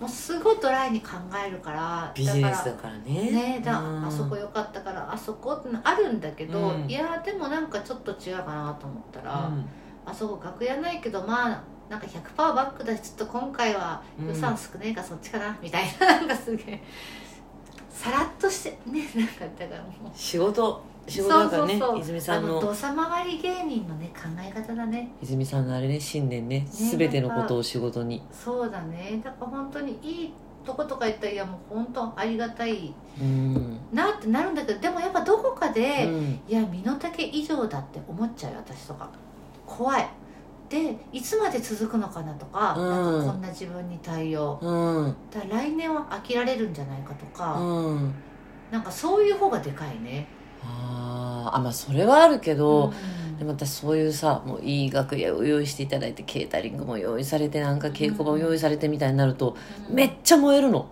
[0.00, 1.12] もうすごいドライに考
[1.46, 3.30] えるからビジネスだだかからね。
[3.32, 4.06] らねだ、うん。
[4.06, 6.90] あそこ良かったからあそこってのあるんだけど、うん。
[6.90, 9.64] いやでもなんかちょっと違うかなと思ったら、うん。
[10.04, 16.82] あそこ楽屋ないけどまあなんか100%バックだしちょっと今回は予算少ねえからそっちかな、みたいな なんかすげえ
[17.90, 20.10] さらっとしてねなんかだからもう。
[20.14, 22.00] 仕事仕事だからねそうそうそう。
[22.00, 22.48] 泉さんの。
[22.48, 25.10] あの土佐回り芸人のね考え方だね。
[25.22, 26.66] 泉さんのあれね信念ね。
[26.70, 28.22] 全てのことを仕事に。
[28.32, 29.20] そうだね。
[29.22, 30.32] だから本当にいい
[30.64, 32.92] とことか言ったらいやもう本当ありがたい。
[33.20, 36.40] うん、なってなるんだけどでもやっぱどこかで、うん。
[36.48, 39.08] いや身の丈以上だって思っちゃうよ私とか。
[39.64, 40.08] 怖い。
[40.68, 42.90] でいつまで続くのかなとか,、うん。
[42.90, 44.58] なんかこんな自分に対応。
[44.60, 45.16] うん。
[45.30, 48.14] だから来年は飽きられるんじゃないかとか、うん。
[48.70, 50.26] なんかそういう方がでかいね
[50.66, 53.38] あーあまあそれはあるけど、うん。
[53.38, 59.56] でも私そういうさもういい楽屋を用意していただいてケータリングも用意されてなんか稽古場も用意されてみたいになると、
[59.88, 59.94] うん。
[59.94, 60.88] めっちゃ燃えるの、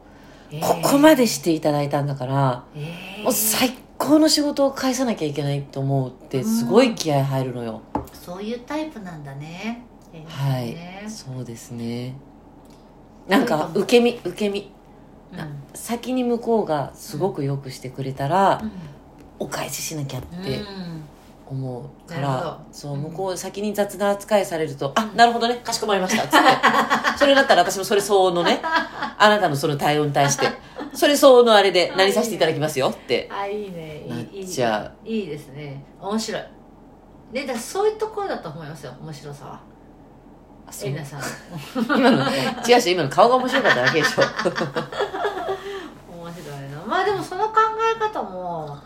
[0.50, 0.60] えー。
[0.60, 3.22] ここまでしていただいたんだから、えー。
[3.24, 7.80] もう最高の仕事を返さなきゃいけないと思うってすごい気合入るのよ、
[8.12, 12.14] そういうタイプなんだね、えーはい、ねそうですね。
[13.26, 14.70] なんか受け身受け身。
[15.32, 15.38] うん。
[15.38, 18.72] な先に向こうがすごくよくしてくれたら、うん
[19.38, 21.04] お返ししなきゃってうん。
[21.46, 23.02] 思うからなるほど、そううん。
[23.02, 26.38] 向こう先に雑な扱いされると「あなるほどねかしこまりました」っつって。
[27.18, 30.48] それだったら私もそれ相応のねあなたのその対応に対して
[30.94, 33.28] それ相応のあれで何させていただきますよって。
[33.30, 34.04] あいいね。
[34.08, 35.82] なっいいいいちゃいいですね。
[36.00, 36.42] 面白い。
[37.32, 39.60] ねだそういうところだと思いますよ面白さは。
[40.82, 41.20] エリナさん。
[41.98, 42.24] 今の
[42.66, 44.22] 違うし今の顔が面白かっただけでしょ。
[44.22, 44.32] 面
[46.32, 46.82] 白いな。
[46.86, 47.54] まあでもその考
[47.96, 48.78] え方も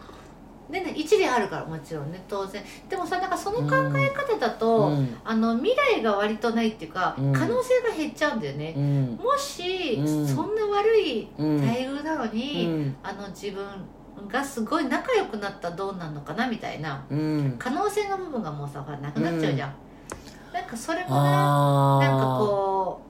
[0.68, 2.62] ねね一理あるからもちろんね当然。
[2.88, 5.16] でもさなんかその考え方だと、うん。
[5.24, 7.32] あの未来が割とないっていうか、うん。
[7.32, 9.18] 可能性が減っちゃうんだよね、うん。
[9.22, 10.26] もし、うん。
[10.26, 12.96] そんな悪いうん待遇なのうに、ん。
[13.02, 13.64] あの自分
[14.28, 17.56] がすごい仲良くなったらどうなるのかなみたいなうん。
[17.58, 19.74] 可能性の部分がもうさなくなっちゃうじゃん、
[20.52, 23.00] なんかそれもなあなんかこ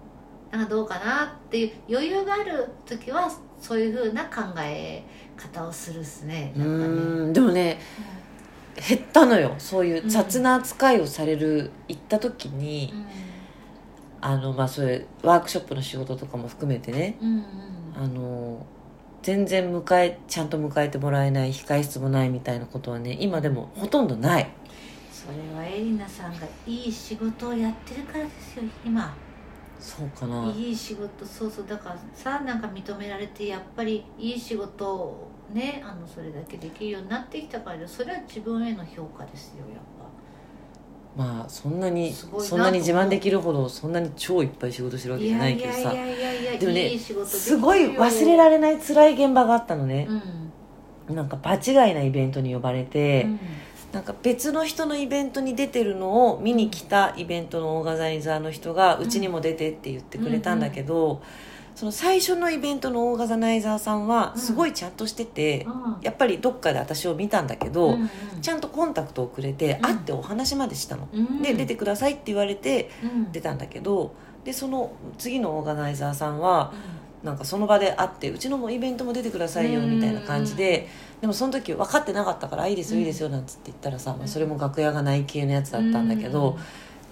[0.53, 5.03] うなんかどうかなっていう余裕がある時はそういうふうな考え
[5.38, 6.68] 方をするっすねうなん。
[6.68, 7.31] かね。
[7.31, 7.79] んでもね
[8.88, 9.55] 減ったのよ。
[9.59, 12.92] そういう雑な扱いをされる行った時に、
[14.20, 17.16] あのまあそれワークショップの仕事とかも含めてね。
[17.20, 17.44] うんうん。
[17.96, 18.64] あの
[19.22, 24.48] 全然迎えちゃんと迎えてもらえない控室もないみたいなことはね今でもほとんどない。
[25.12, 29.12] それはエリナさんがいい仕事をやってるからですよ今。
[29.81, 30.44] そうかな。
[30.53, 31.66] いい仕事そうそう。
[31.66, 39.83] だからさなんか認められてやっぱりいい仕事をねあのそれだけできるようになってきたからそれは自分への評価ですよやっ
[41.19, 45.93] まあそんなにそんなに自慢できるほどそんなに超いっぱい仕事してるわぱけじゃないいけどさ。
[46.61, 50.07] でもねすごい忘れられない辛い現場があったのね。
[51.09, 51.17] う、ん。
[51.17, 53.41] なんか場違いなイベントに呼ばれて、うん。
[53.93, 61.21] なんか別の人のイベントに出てるのを見に来たイベントのオーガナイザーの人がうちにも出てって言ってくれたんだけど、
[61.79, 65.97] その最初のイベントのオーガナイザーさんはすごいちゃんとしてて、うん。
[66.03, 68.11] やっぱりどっかで私を見たんだけど、うん
[68.41, 71.09] ちゃんとコンタクトをくれて、うん会ってお話までしたの。
[71.12, 71.41] うん。
[71.41, 73.31] で出てくださいって言われてうん。
[73.31, 74.12] 出たんだけど
[74.43, 76.73] でその次のオーガナイザーさんは
[77.23, 80.88] なんかその場で会ってうちのイベントも出てくださいよみたいな感じで
[81.21, 86.59] でもその時分かってなかったから「いいですよいいですよ」なんつって言ったらさ、まあ、それも楽屋がない系のやつだったんだけど、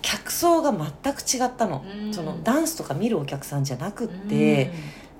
[0.02, 2.14] 客層が全く違ったの,、うん。
[2.14, 4.70] そのダンスとか見るお客さんじゃなくって、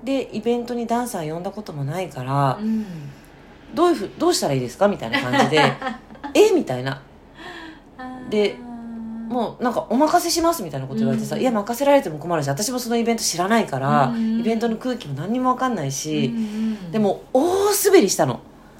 [0.03, 2.85] でイベントにダンサー呼んだこともないから、うん。
[3.75, 4.87] どういうふうどうしたらいいですか？
[4.87, 5.59] みたいな感じで
[6.33, 6.51] 「え？
[6.55, 7.01] みたいな。
[8.29, 8.55] で
[9.27, 11.41] もうなんかお任せしますみたいなこと言われてさ、うん。
[11.41, 14.39] いや任せられても困るし私もそのイベント知らないから、うん。
[14.39, 17.43] イベントの空気も何にも分かんないし、うんうんでも大
[17.85, 18.39] 滑りしたの。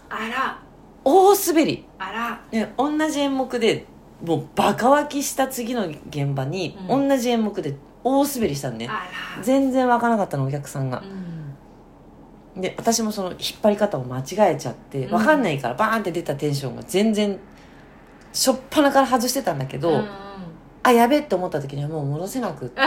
[0.10, 0.60] あら。
[1.04, 1.84] 大滑り。
[2.00, 2.42] あら。
[2.50, 3.86] で同じ演目で
[4.26, 8.88] もうバカ湧きした次の現場に、う同じ演目で大滑りしたのね。
[8.90, 9.44] あら。
[9.44, 11.04] 全然湧かなかったのお客さんが。
[12.56, 12.62] う、ん。
[12.62, 15.10] で私もその引っ張り方を間違えちゃってうん。
[15.12, 17.40] 分かんないからバーンって出たテンションが全然
[18.34, 20.08] しょっぱなから外してたんだけど、うん。
[20.84, 22.82] あやべって思った時にはもう戻せなくって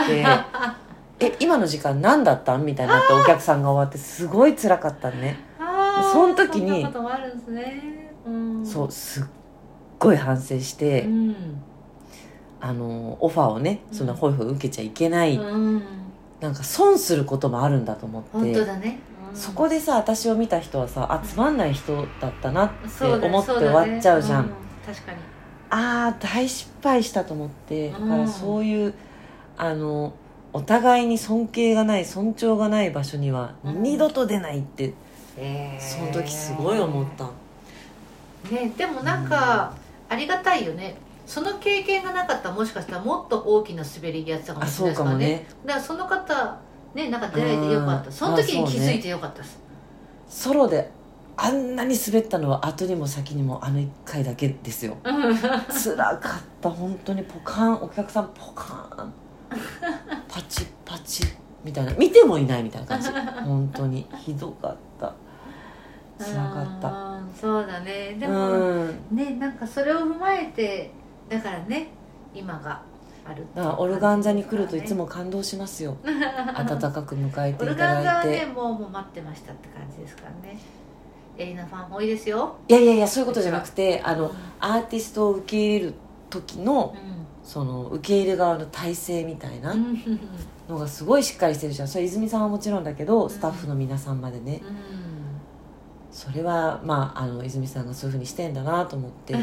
[1.19, 5.51] え今の時間何だったんみたいになってお客さんが終わってすごい辛かったね。
[6.11, 9.23] その時にそんなこともあるんですね、うん、そうすっ
[10.01, 11.35] ごい反省して、うん。
[12.59, 14.07] あのオファーをねそん。
[14.07, 15.83] なホイホイ受けちゃいけない、うん、
[16.39, 18.29] なんか損することもあるんだと思って。
[18.31, 18.99] 本当だね、
[19.31, 19.35] うん。
[19.35, 24.43] そこでさ私を見た人はさあつまんない人だったなって思って終わっちゃうじゃん。
[24.43, 24.59] そだね。
[24.87, 24.93] うん。
[24.93, 25.17] 確かに。
[25.71, 27.91] ああ大失敗したと思って。
[27.91, 28.93] だからうんそういう
[29.57, 30.13] あの
[30.53, 33.81] お互いに尊敬がない尊重がない場所にはうん。
[33.81, 34.93] 二度と出ないって、
[35.37, 35.81] えー。
[35.81, 37.25] その時すごい思った。
[38.53, 39.73] ねでもなんか、
[40.11, 40.95] ありがたいよね。
[41.25, 45.65] その経験がなかったらもしかしたらもっと大きな滑りやってたかもあしれそないうですからね。
[45.65, 45.65] ね。
[45.65, 46.59] だからその方
[46.93, 48.03] ねなんか出会えてよかっうん。
[48.03, 49.59] たその時に気づいてよかったです、
[50.27, 50.91] ソロで
[51.37, 54.97] あんなに滑ったのは後にも先にもあの1回だけですよ。
[55.03, 56.69] 辛かった。
[56.69, 57.81] 本当にポカン。
[57.81, 59.13] お客さんポカン。
[60.27, 61.23] パチパチ
[61.63, 61.93] みたいな。
[61.93, 63.09] 見てもいないみたいな感じ。
[63.43, 64.05] 本当に。
[64.17, 64.77] ひどかった
[66.21, 66.87] 辛かった。
[66.89, 68.17] うんそうだね。
[68.19, 68.47] でうも、
[68.85, 69.15] ん。
[69.15, 70.91] ねなんかそれを踏まえて
[71.29, 71.87] だからね
[72.33, 72.81] 今が
[73.25, 73.45] ある。
[73.55, 75.95] だからオルガン座に来るといつも感動しますよ。
[76.03, 80.59] 温かく迎えていオルガン座ただはいねてもうもう待ってましたって感じですからね。
[81.37, 82.55] エリナファン多いですよ。
[82.67, 84.35] いやいやいやそういうことじゃなくてあのうん。
[84.59, 85.93] アーティストを受け入れる
[86.29, 87.21] 時のうん。
[87.43, 89.97] その受け入れ側の体制みたいなうん。
[90.69, 91.87] のがすごいしっかりしてるじゃん。
[91.87, 94.61] それ泉さんはもちろんだけどスタッフの皆さんまでね
[96.11, 99.37] それはまああの泉さんがそういうふうにしてんだなと思って い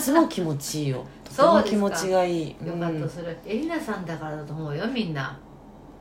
[0.00, 1.04] つも気持ちいいよ。
[1.24, 2.56] とても気持ちがいい。
[2.64, 3.02] よかっうん。
[3.02, 5.36] たそれエリナさんだからだと思うよみんな。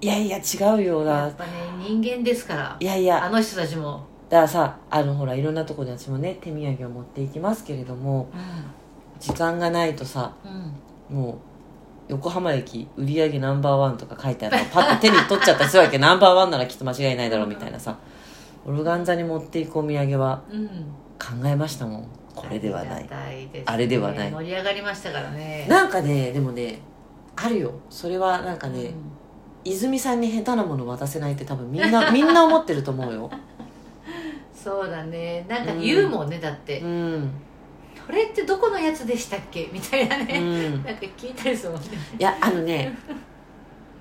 [0.02, 0.42] いやいや違
[0.76, 1.50] うよだやっぱね
[1.80, 3.24] 人間ですからいやいや。
[3.26, 4.02] あの人たちも。
[4.30, 8.28] だからさあのほらいろんなところで私もね手土産を持っていきますけれども
[9.20, 10.32] 時間がないとさ
[11.10, 11.16] うん。
[11.18, 11.36] もう
[12.10, 17.98] 横浜駅売り上げナンバーワンとか書いてあるのパッと手に取っちゃったりするわけナンバーワンならきっと間違いないだろうみたいなさ
[18.68, 20.68] オルガン座に持っていくお土産はうん。
[21.20, 22.08] 考えましたもん。
[22.36, 23.04] これではない。
[23.04, 23.64] ね。
[23.66, 24.32] あれではない。
[24.32, 25.66] 盛り上がりましたからね。
[25.68, 26.80] なんかねでもね
[27.36, 27.74] あるよ。
[27.90, 28.94] それはなんかね、
[29.64, 33.32] 泉さんに下手なもの渡せないって多分みんな みんな思ってると思うよ。
[34.54, 35.46] そうだね。
[35.48, 36.80] なんか言うもんね、だって。
[36.82, 37.32] うん、
[38.06, 39.70] これってどこのやつでしたっけ？
[39.72, 41.88] みたいなうね、ん、なんか聞いたりするもんね。
[42.20, 42.96] いやあのね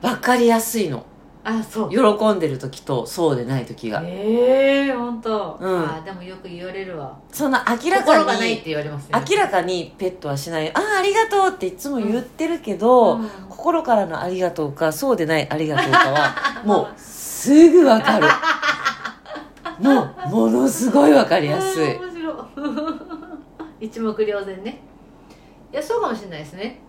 [0.02, 1.04] 分かりやすいの
[1.48, 1.90] あそう。
[1.90, 4.02] 喜んでる時とそうでない時が。
[4.04, 5.56] ええー、本当。
[5.60, 5.88] うん。
[5.88, 7.16] あでもよく言われるわ。
[7.30, 9.24] そんな明ら心かにがないって言われますね。
[9.30, 10.68] 明らかにペットはしない。
[10.74, 13.28] ああありがとうっていつも言ってるけど、うん。
[13.48, 18.26] 心からのありがとうかそうでないありがとうかは もうすぐ分かる。
[19.78, 21.94] もうものすごい分かりやすい。
[21.94, 22.36] 面白い。
[23.86, 24.82] 一目瞭然ね。
[25.72, 26.80] いやそうかもしれないですね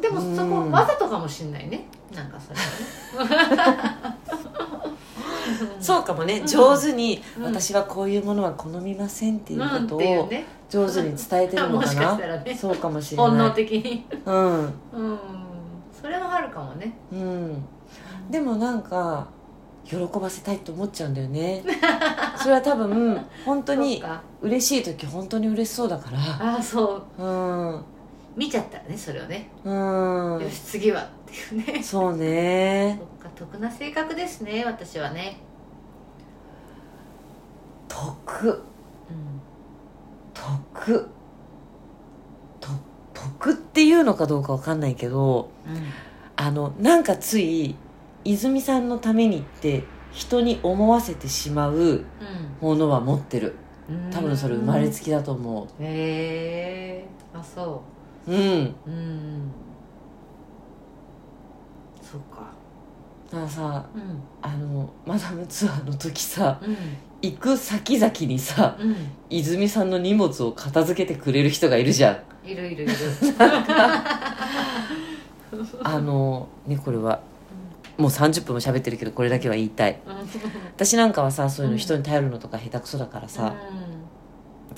[0.00, 1.86] でもそこうんわざとかもしれないね。
[2.14, 4.18] なんかそれはね。
[5.80, 6.40] そうかもね。
[6.40, 6.46] ん。
[6.46, 7.44] 上手に、うん。
[7.44, 10.30] 私はこういうものは好みませんっていううんことを
[10.70, 12.18] 上手に伝えてるのかな。
[12.56, 13.26] そうかもしれない。
[13.28, 14.06] 本能的に。
[14.24, 14.62] うん。
[14.62, 14.70] うん。
[16.00, 16.96] それはあるかもね。
[17.12, 17.64] うん。
[18.30, 19.26] でもなんか
[19.84, 21.62] 喜ばせたいと思っちゃうんだよね。
[22.36, 24.02] それは多分本当に
[24.40, 26.18] 嬉しい時本当に嬉しそうだから。
[26.18, 27.22] ああそう。
[27.22, 27.84] うん
[28.36, 30.42] 見ちゃったらねそれをね、うん。
[30.42, 31.82] よし次はっていうね。
[31.82, 32.98] そうね。
[32.98, 35.38] そっか得な性格ですね私はね。
[37.88, 38.48] 得。
[38.48, 38.60] うん。
[40.32, 41.08] 得。
[42.60, 42.68] と
[43.12, 45.50] 得っていうのかどうかわかんないけど
[46.36, 47.76] あのなんかつい
[48.24, 52.04] 泉さんのためにって人に思わせてしまう
[52.60, 53.48] ものは持ってる。
[53.48, 57.93] うん多分それ生まれつきだと思へえあそう
[58.26, 58.34] うん。
[58.36, 58.38] う
[58.86, 59.50] うん。
[62.02, 62.52] そっか。
[63.30, 64.20] だからさうん。
[64.42, 66.76] あのマダムツアーの時さうん。
[67.22, 68.94] 行く先々にさうん。
[69.30, 72.48] 泉さんの荷物を片付けてくれる人がいるじゃん。
[72.48, 72.92] いるいるいる。
[75.82, 77.20] あのねこれは
[77.96, 79.98] もう30分も喋ってるけどこれだけは言いたい。
[80.76, 83.54] 私なんかはさそういうの人に頼るのとか下手くそだからさ、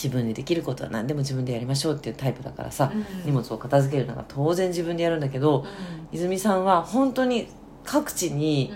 [0.02, 2.92] 自分でできることは何でも自分でやりましょうっていうタイプだからさ、
[3.24, 5.64] 荷物を片付けるのが当然自分でやるんだけど、
[6.12, 7.48] 泉さんは本当に
[7.84, 8.72] 各地に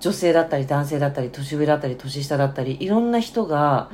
[0.00, 3.90] 女性だったり男性だったり年上だったり年下だったりいろんな人が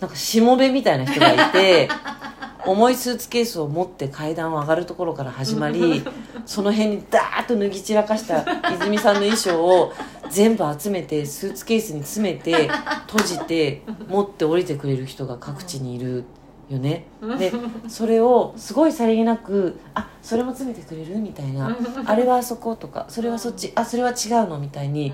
[0.00, 1.88] なんかしもべみたいな人がいて
[2.66, 6.02] 重いスーツケースを持って階段を上がるところから始まり
[6.46, 9.92] その辺にダーッと脱ぎ散らかした泉さんの衣装を
[10.30, 12.68] 全部集めてスーツケースに詰めて
[13.08, 16.24] 閉じて持って降りてくれる人が各地にいる
[16.70, 17.06] よね。
[17.38, 17.52] で
[17.88, 25.12] それをすごいさりげなく「あそれも詰めてくれる?」みたいな「あれはあそこ」とか「それはそっちあそれは違うの」みたいに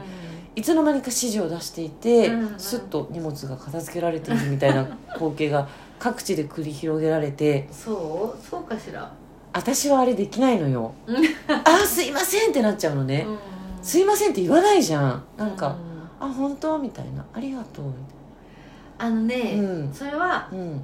[0.57, 2.41] いつの間にか指示を出していてうん。
[2.41, 8.47] うんスッと荷物が片付けられているみたいな 光景が各地で繰り広げられてそう？
[8.49, 9.11] そうかしら。
[9.53, 10.93] 私はあれできないのよ。
[11.65, 13.39] あすいませんってなっちゃうのね、うん
[13.83, 15.25] すいませんって言わないじゃん。
[15.37, 15.77] なんか、
[16.21, 16.29] うん。
[16.29, 16.79] あ本当？
[16.79, 17.25] みたいな。
[17.33, 17.87] ありがとう。
[17.87, 17.93] み
[18.99, 19.93] あのね、たいなうん。
[19.95, 20.81] それはうん。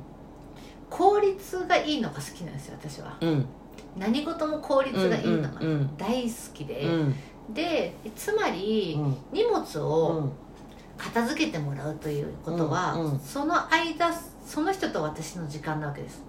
[0.88, 3.16] 効率がいいのが好きなんですよ私は。
[3.20, 3.46] うん。
[3.96, 5.60] 何事も効率がいいのが
[5.98, 7.14] 大好きで、うん。
[7.54, 9.16] でつまり、うん。
[9.32, 10.32] 荷物うをん
[10.96, 14.10] 片付けてもらうということは、その間
[14.46, 16.22] その人と私の時間なわけです。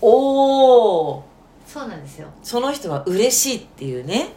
[0.00, 1.24] おお
[1.66, 2.28] そうなんですよ。
[2.42, 4.28] その人は嬉しいっていうね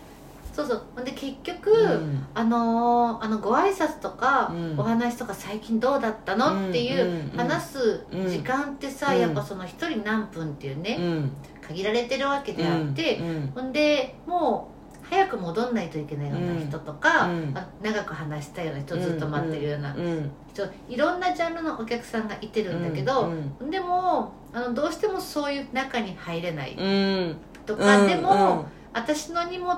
[0.57, 0.81] そうそう。
[0.95, 2.25] ほんで結局、うん。
[2.33, 4.79] あのーあのご挨拶とか、うん。
[4.79, 7.37] お話とか最近どうだったの、っていううんうん。
[7.37, 9.19] 話す時間ってさ、うん。
[9.21, 11.31] やっぱその一人何分っていうね、うん。
[11.61, 13.51] 限られてるわけであって、うん。
[13.53, 17.51] ほんでもう早く戻んないといけないような人とか、うん。
[17.55, 20.31] あ長く話したいような人ずっと待ってるようなうん。
[20.51, 23.31] 人、いろんなジャンルのお客さんがいてるんだけど、
[23.61, 23.69] うん。
[23.69, 27.37] でもあのどうしてもそういう中に入れないうん。
[27.67, 28.07] とか、うん。
[28.07, 29.77] でも、私の荷物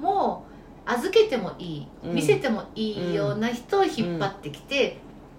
[0.00, 0.46] も
[0.84, 2.14] 預けてもいい、うん。
[2.14, 4.98] 見せてもいいような人を引っ張ってきて、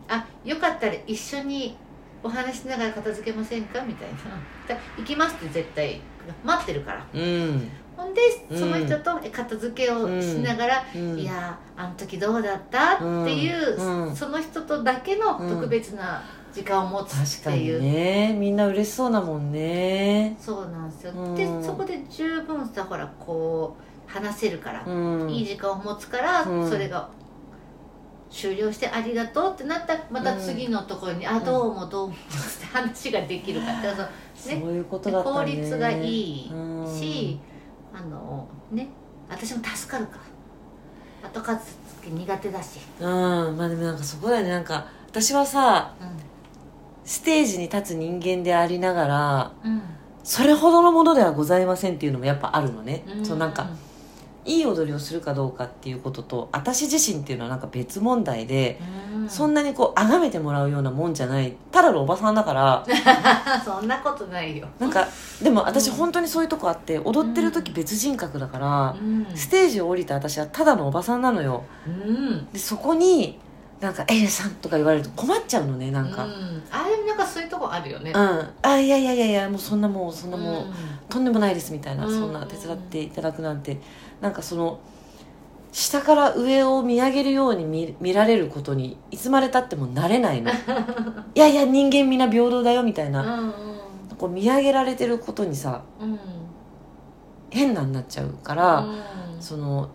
[0.09, 1.77] あよかったら一緒に
[2.23, 3.81] お話しながら片付けませんか？
[3.81, 4.75] みたいな。
[4.75, 6.01] だ 行きますって絶対。
[6.43, 7.05] 待ってるから。
[7.13, 7.71] うん。
[7.95, 8.21] ほんで
[8.51, 11.17] うんその人と片付けをしながら、うん。
[11.17, 12.95] いやーあの時どうだった？
[12.95, 14.15] っていう、うん。
[14.15, 16.21] その人とだけの特別な
[16.57, 18.33] 時間を持つっていう、にね。
[18.33, 20.35] みんな嬉しそうだもんね。
[20.39, 21.35] そうなんですよ、うん。
[21.35, 25.29] でそこで十分さほらこう話せるから、うん。
[25.29, 26.67] いい時間を持つから、うん。
[26.67, 27.09] それが
[28.31, 35.35] 終了してありがとうってなったらまた次のところに「あどうもどうも」って話ができるからだからそそういうことだったね。
[35.35, 36.85] 効率がいいうん。
[36.87, 37.39] し、
[37.93, 38.89] あのね
[39.29, 40.17] 私も助かるか
[41.23, 41.29] ら。
[41.29, 41.71] 後片付
[42.03, 43.57] け苦手だし、うん。
[43.57, 44.49] まあでもなんかそこだよね。
[44.49, 46.03] なんか私はさう
[47.07, 49.81] ステージに立つ人間でありながらんうん、
[50.23, 53.69] それほどのものではございませんっていうのもやっぱあるのね、うそうなんか
[54.47, 58.79] いい踊りをするかどうかっていうことと私自身っていうのはなんか別問題で、
[59.13, 59.29] うん。
[59.29, 61.53] そんなにこう崇めてもらうようなもんじゃない。
[61.69, 62.85] ただのおばさんだから。
[63.65, 65.05] そんなことないよ、なんか
[65.41, 69.27] でも私うん本当にそういうとこあって踊ってる時別人格だからう、ん。
[69.35, 71.63] ステージを降りた私はただのおばさんなのよ。
[71.85, 72.47] うん。
[72.53, 73.37] でそこに
[73.79, 76.31] なんか「エイさん」とか言われると困っちゃうのねなんか、うん。
[76.31, 78.11] うん、あでもなんかそういうとこあるよね。
[78.13, 80.73] あいやいやいやいやもうそんなもうそんなもう、うん。
[81.09, 82.19] とんでもないですみたいな、うん。
[82.19, 83.79] そんな手伝っていただくなんて。
[84.21, 84.79] なんかその
[85.71, 90.49] 下から上を見上げるように見見られることにいつまでたってもなれないの。
[91.35, 93.53] いやいや人間みんな平等だよみたいな、うん
[94.17, 96.19] こう見上げられてることにさうんうん。
[97.51, 98.95] 変なになっちゃうから、うん。
[99.39, 99.89] その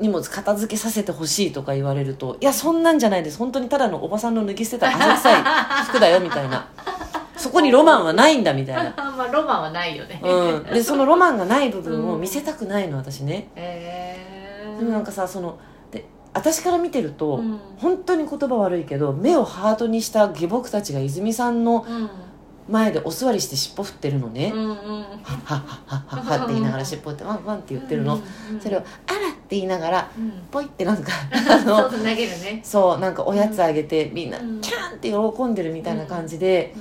[0.00, 3.38] 荷物片付けさせてほしいとか言われるといやそんなんじゃないです。
[3.38, 5.42] 本当にただのおばさんの脱ぎ捨てた汗臭い
[5.88, 6.68] 服だよみたいな。
[7.36, 13.48] そこにロマンはないんだみたいな、 まあロマンはないよね、うん、でそのロマンがない部分を見せたくないの私ね。
[13.56, 15.58] えー、でもなんかさその
[15.90, 17.58] で私から見てると、うん。
[17.78, 22.10] 本当に言葉悪いけど目をハートにした下僕たちが泉さんのうん
[22.68, 24.68] 前でお座りして尻尾振ってるのね、うんうん。
[24.70, 24.76] はっ
[25.44, 30.32] はっはっはっはって言いながら尻尾振ってワンワンって言ってるの、うんそれを「あら」って言いながらうん。
[30.50, 31.10] ポイってなんか
[31.50, 32.60] あのそう投げるね。
[32.62, 34.30] そうなんかおやつあげてみん。
[34.30, 36.74] なうんキャンって喜んでるみたいな感じで、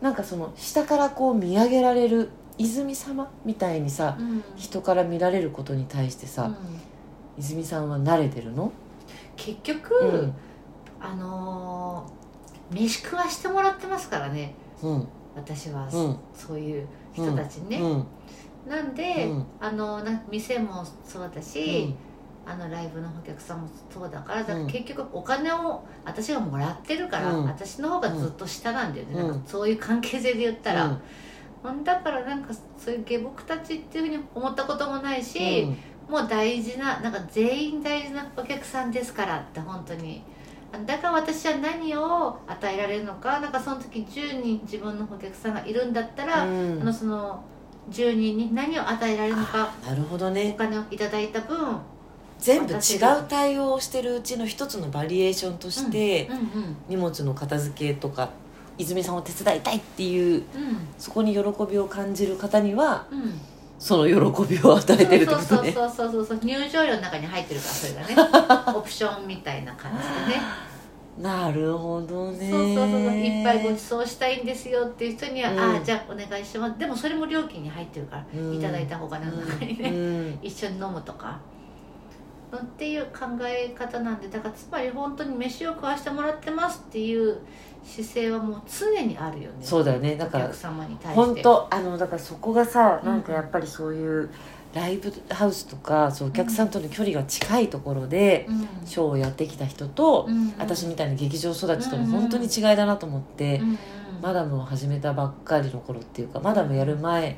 [0.00, 4.30] なんかその下からこう見上げられる泉様みたいにさうん。
[4.30, 6.56] うん人から見られることに対してさ、うん。
[7.38, 8.70] 泉さんは慣れてるの？
[9.36, 10.34] 結局、うん。
[11.00, 12.24] あのー
[12.70, 14.54] 飯食わしてもらってますからね。
[14.58, 14.63] うん
[15.34, 16.16] 私は、うん。
[16.34, 18.06] そういう人たちにね、うん。
[18.70, 19.46] なんで、うん。
[19.60, 21.94] あのな店もそうだし、
[22.46, 24.66] あのライブのお客さんもそうだからだからうん。
[24.66, 27.44] 結局お金を私がもらってるから、うん。
[27.46, 29.28] 私の方がずっと下なんだよね、うん。
[29.28, 31.00] なんかそういう関係性で言ったら、
[31.82, 35.76] だからなんかそういう下僕たちっていうふうに思ったこともないし、うん。
[36.08, 40.22] もう大事ななんか全員大事なお客さんですからって本当に
[40.78, 46.80] だから私は何を与えられるのかなんかその時10人自分のお客さんがいるんだったら、うん。
[46.80, 47.42] あのその
[47.90, 51.76] 10人に何を与えられるのかなるほどおね金をいただいた分
[52.38, 52.80] 全部違う
[53.28, 56.76] 対応をしてるうちの一つのバリエーションとして、うんうん。
[56.88, 58.30] 荷物の片付けとか
[58.78, 60.44] 泉さんを手伝いたいっていううん。
[60.98, 63.40] そこに喜びを感じる方にはうん
[63.78, 64.14] その喜
[64.54, 65.72] びを与えてるってことね。
[65.72, 70.42] そうそうそうそうそう入場料の中に入ってるからそれがねオプションみたいな感じでね
[71.18, 81.38] なるほどねそうそうそういっぱいご馳走したいんですよっていう人には、うんああじゃあお願いしますでもそれも料金に入ってるから、うんいただいたお金の中にね、うん一緒に飲むとか
[82.56, 87.38] っていう考え方なんでだからつまり本当に飯を食わしてもらってますっていう
[87.84, 89.56] 姿勢はもう常にあるよね。
[89.60, 90.16] そうだよね。
[90.16, 91.24] だからお客様に対して。
[91.24, 94.30] 本当あのだからそこがさうんなんかやっぱりそういう
[94.74, 98.86] ライブハウスとかそうお客さんとの距離が近いところでうん。
[98.86, 100.54] ショーをやってきた人とうん。
[100.58, 103.78] 私みたいな劇場育ちとのうん本当に違いだなと思ってうんうん。
[104.22, 107.36] マダムを始めたばっかりの頃っていうかマダムやる前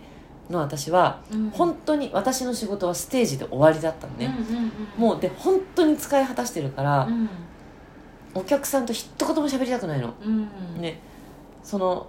[0.49, 1.51] の私はうん。
[1.51, 4.27] 本当に私の仕事はステージで終わりだったのね。
[4.49, 4.71] うんうんうん。
[4.97, 7.29] もうで本当に使い果たしてるからうん
[8.37, 10.14] お客さんと一言も喋りたくないの。
[10.22, 10.80] うん。
[10.80, 11.01] ね。
[11.62, 12.07] その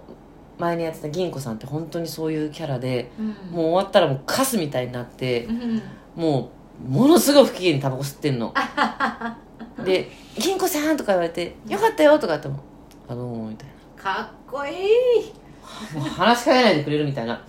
[0.58, 3.26] 前にやってた銀子さんって本当にそういうキャラでうん。
[3.26, 5.82] もう終わったらもうカスみたいになってうん。
[6.16, 6.50] も
[6.86, 8.52] うものすごい不機嫌にタバコ吸ってんの。
[9.84, 12.58] で「銀子さん」とか言われて「よかったよ」とか言っても
[13.08, 15.32] 「あのー」みたいかっこいい。
[15.94, 17.40] なもう話しかけないでくれるみたいな。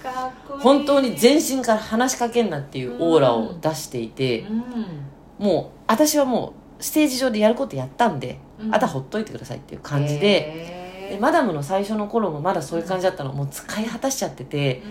[0.60, 5.46] 本当に全身から話しかけんなっていうオーラを出していてうん。
[5.46, 8.74] もう私はもうステージ上でやることやったんでうん。
[8.76, 13.34] あとはほっといてくださいっていう感じででマダムの最初の頃もまだそういう感じだったの。
[13.34, 14.82] もう使い果たしちゃってて。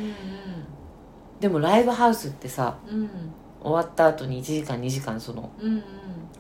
[1.41, 3.01] でもライブハウスってさうん。
[3.01, 3.11] うん
[3.61, 5.83] 終わった後に1時間2時間そのうんうん。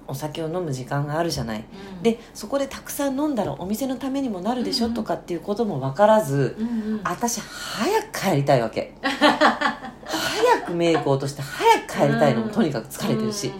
[0.06, 1.64] お酒を飲む時間があるじゃない。
[1.96, 2.02] うん。
[2.02, 7.00] でそこでたくさん飲んだらお店のためにもなるでしょ、うんとかっていうことも分からずうんうん。
[7.02, 8.94] 私早く帰りたいわけ。
[9.02, 13.52] 早くメイクを落として早く帰りたいのもとにかく疲れてるし、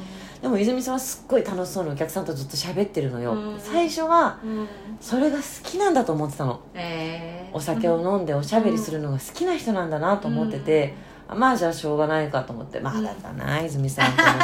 [0.43, 3.61] でも泉さんはすっごい楽しそうにお客さんとずっと喋ってるのよ、うん。
[3.61, 4.51] 最初はうん。
[4.59, 4.68] うん
[5.01, 6.61] それが好きなんだと思ってたの。
[6.74, 7.57] えー。
[7.57, 10.95] お酒を飲んでおしゃべりするのが好きな人なんだなと思ってて、
[11.28, 14.34] あまあじゃあしょうがないかと思ってまだだな泉さんと思っ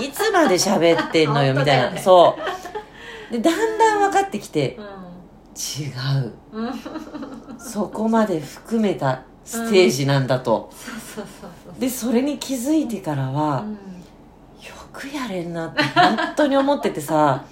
[0.00, 0.04] て。
[0.04, 2.36] いつまで喋ってんのよみたいな、ねそ
[3.30, 3.32] う。
[3.32, 4.82] でだんだん分かってきてう
[5.82, 5.92] 違
[6.52, 6.60] う。
[6.60, 6.74] んうん。
[7.58, 10.70] そこまで含めたステージなんだと、
[11.80, 13.72] でそれに気づいてからは、うん。
[13.72, 13.78] よ
[14.98, 17.44] くやれんなって本当に思っててさ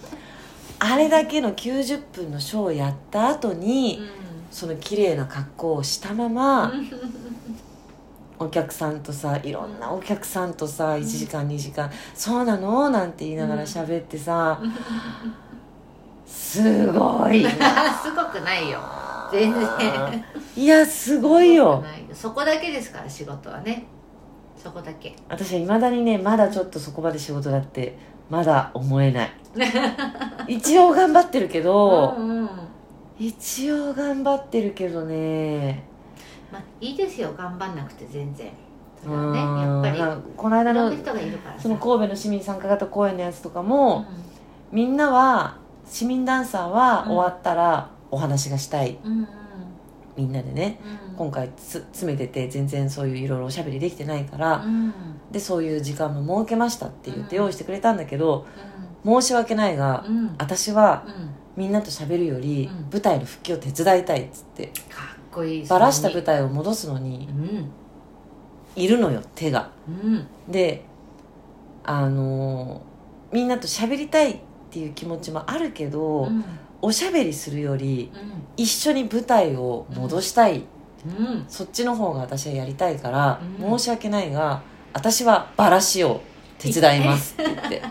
[0.80, 3.98] あれだけの90分のショーをやった後に、
[4.50, 6.70] その綺麗な格好をしたまま、
[8.38, 14.60] お客さんとさいろんなお客さんとさ1時間2時間「そうなの?」なんて言いながら喋ってさ、
[16.26, 17.42] すごい。
[17.42, 17.50] な
[18.02, 18.78] すごくないよ。
[19.32, 20.24] 全然。
[20.56, 21.82] いやすごいよ。
[22.12, 23.86] そこだけですから仕事はね
[24.56, 25.14] そこだけ。
[25.28, 27.96] 私はいまだにねまだちょっとそこまで仕事だって
[28.30, 29.32] まだ思えない。
[30.48, 32.50] 一応頑張ってるけど、うんうん。
[33.18, 35.84] 一応頑張ってるけどね。
[36.52, 37.32] まあいいですよ。
[37.36, 38.50] 頑張んなくて全然。
[39.02, 39.32] それはうん
[39.82, 40.22] ねやっぱり。
[40.36, 40.92] この間の
[41.58, 44.04] その神戸の市民参加型公演のやつとかも、
[44.72, 49.28] みんなは市民ダンサーはうん終わったらお話がしたい、うんうん。
[50.16, 50.80] みんなでね。
[50.84, 54.92] うん今回つ詰めてて全然そういういろいろおしゃべりできてないから、うん。
[55.30, 58.46] でそういう時間も設けましたって言ってうん用意してくれたんだけど、
[59.04, 60.04] 申し訳ないが、
[60.38, 61.30] 私はうん。
[61.56, 62.90] みんなと喋るより、うん。
[62.92, 64.74] 舞台の復帰を手伝いたいっつってかっ
[65.32, 67.70] こいいバラした舞台台を戻すのにうん
[68.74, 69.70] いるのよ手が。
[69.88, 70.26] うん。
[70.48, 70.84] で
[71.84, 72.96] あのー
[73.32, 74.36] みんなと喋りたいっ
[74.70, 76.44] ていう気持ちもあるけど、うん。
[76.82, 78.18] おしゃべりするよりう
[78.56, 80.64] 一緒に舞台を戻したい、ん
[81.18, 81.44] うん。
[81.48, 83.78] そっちの方が私はやりたいから、うん。
[83.78, 86.22] 申し訳ないが私はバラしを
[86.58, 87.82] 手伝いますって言って。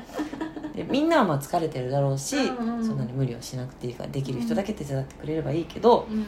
[0.76, 6.26] でみんなはまあ疲れてるだろうし、うんうんそんなに無理はしなくていいからできる人だけ手伝ってくれればいいけど、うん。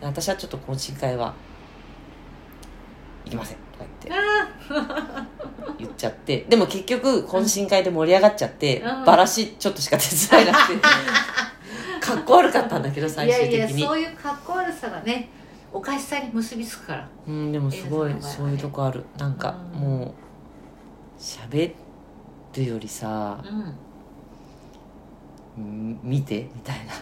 [0.00, 1.34] 私はちょっと懇親会は
[3.24, 4.10] 行きませんとか言って。
[4.12, 5.26] あ
[5.78, 6.46] 言っちゃって。
[6.48, 9.04] でも結局懇親会で盛り上がっちゃって、うん。
[9.04, 10.04] バラしちょっとしか手
[10.36, 10.80] 伝えなくて。
[12.00, 15.28] かっこ悪かったんだけどー最いやい終的にやそういうかっこ悪さがね
[15.72, 17.08] おかしさに結びつくから。
[17.28, 19.04] うんでもすごいそういうとこある。
[19.18, 19.80] なんかうん。
[19.80, 20.14] もう
[21.18, 21.72] 喋
[22.54, 23.74] るよりさうん
[25.58, 26.94] うん見てみたいな。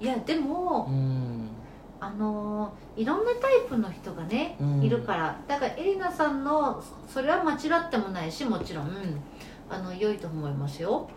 [0.00, 0.04] うん。
[0.04, 1.48] いやでもうん。
[2.00, 4.82] あのーいろんなタイプの人がね、うん。
[4.82, 5.38] いるから。
[5.46, 7.56] だからエリナさんのそれは間違
[7.88, 8.90] ってもないしもちろん。
[9.68, 11.08] あの良いと思いますよ。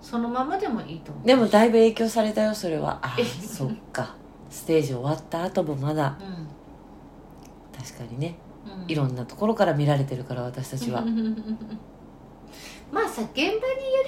[0.00, 1.26] そのままでもいいと思う。
[1.26, 2.98] でもだいぶ影響されたよそれは。
[3.02, 4.14] あえそっか
[4.50, 7.78] ステージ終わった後もまだうん。
[7.84, 8.36] 確かにね
[8.66, 8.90] うん。
[8.90, 11.02] いろんなところから見られてるから私たちは。
[12.92, 13.58] まあさ現場によ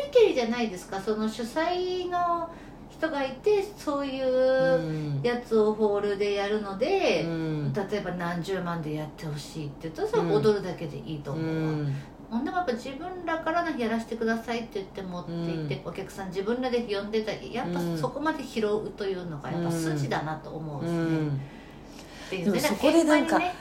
[0.05, 1.01] りけりじゃないですか。
[1.01, 2.49] その主催の
[2.89, 5.21] 人がいてそういううん。
[5.23, 7.73] やつをホールでやるので、うん。
[7.73, 10.33] 例えば何十万でやってほしいって言ったらうん。
[10.33, 11.95] 踊るだけでいいとう思うわ、んほん
[12.29, 17.99] でもやっぱ自分らからのやらせてくださいって言って持っていて、お客さん自分らで呼んでたりやっぱうん。
[17.99, 21.29] そこまで拾うというのがやっぱ筋だなと思うしね、うん。
[21.29, 22.61] っていうね。
[22.61, 23.55] でもそこでなんかね。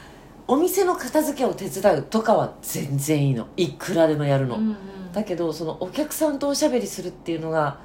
[0.48, 3.48] お店の片付けを手伝うとかは全然いいの。
[3.56, 4.76] いくらでもやるの、うんうん。
[5.12, 7.80] だけどそのお客さんとおしゃべりするっていうのが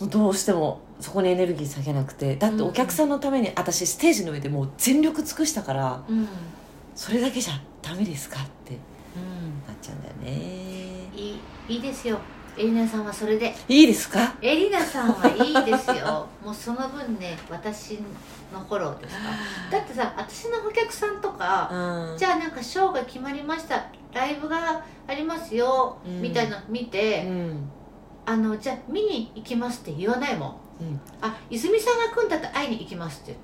[0.00, 0.08] うん。
[0.08, 2.34] どうしてもそこにエネルギー割けなくて。
[2.34, 6.28] だってお客さんのために私ステージの上でもう全力尽くしたからうん。
[6.96, 8.74] それだけじゃダメですかって。
[8.74, 8.80] うん
[9.66, 11.08] なっちゃうんだよね。
[11.14, 12.18] いいいいですよ。
[12.56, 13.54] エリナさんはそれで。
[13.68, 14.34] いいですか？
[14.42, 16.26] エリナさんはいいですよ。
[16.44, 17.98] もうその分ね私
[18.52, 19.22] のフォローですか？
[19.70, 22.18] だってさ私のお客さんとか、うん。
[22.18, 23.86] じゃあなんかショーが決まりました。
[24.12, 26.20] ライブがありますよ、うん。
[26.20, 27.70] みたいなの見て、うん。
[28.26, 30.56] あのじゃあ見に行きますって言わないもん。
[30.80, 31.00] うん。
[31.22, 33.36] あ泉さんが来んだったら会いに行きますって。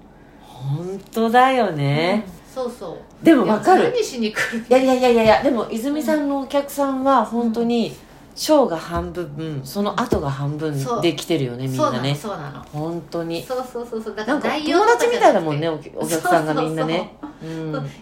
[0.42, 3.24] 本当だよね、うんそうそう。
[3.24, 3.82] でも分かる。
[3.82, 4.64] いや何しに来る。
[4.66, 7.94] いやいやいやいやいやでも泉さんのお客さんは本当に
[8.34, 12.62] ショーが半分その後が半分できてるよねみんそうなねそうなの。
[12.72, 13.42] 本当に。
[13.44, 14.16] そうそうそうそう。
[14.16, 17.12] だか内容友達みたいだもんねとお客さんがみんなね。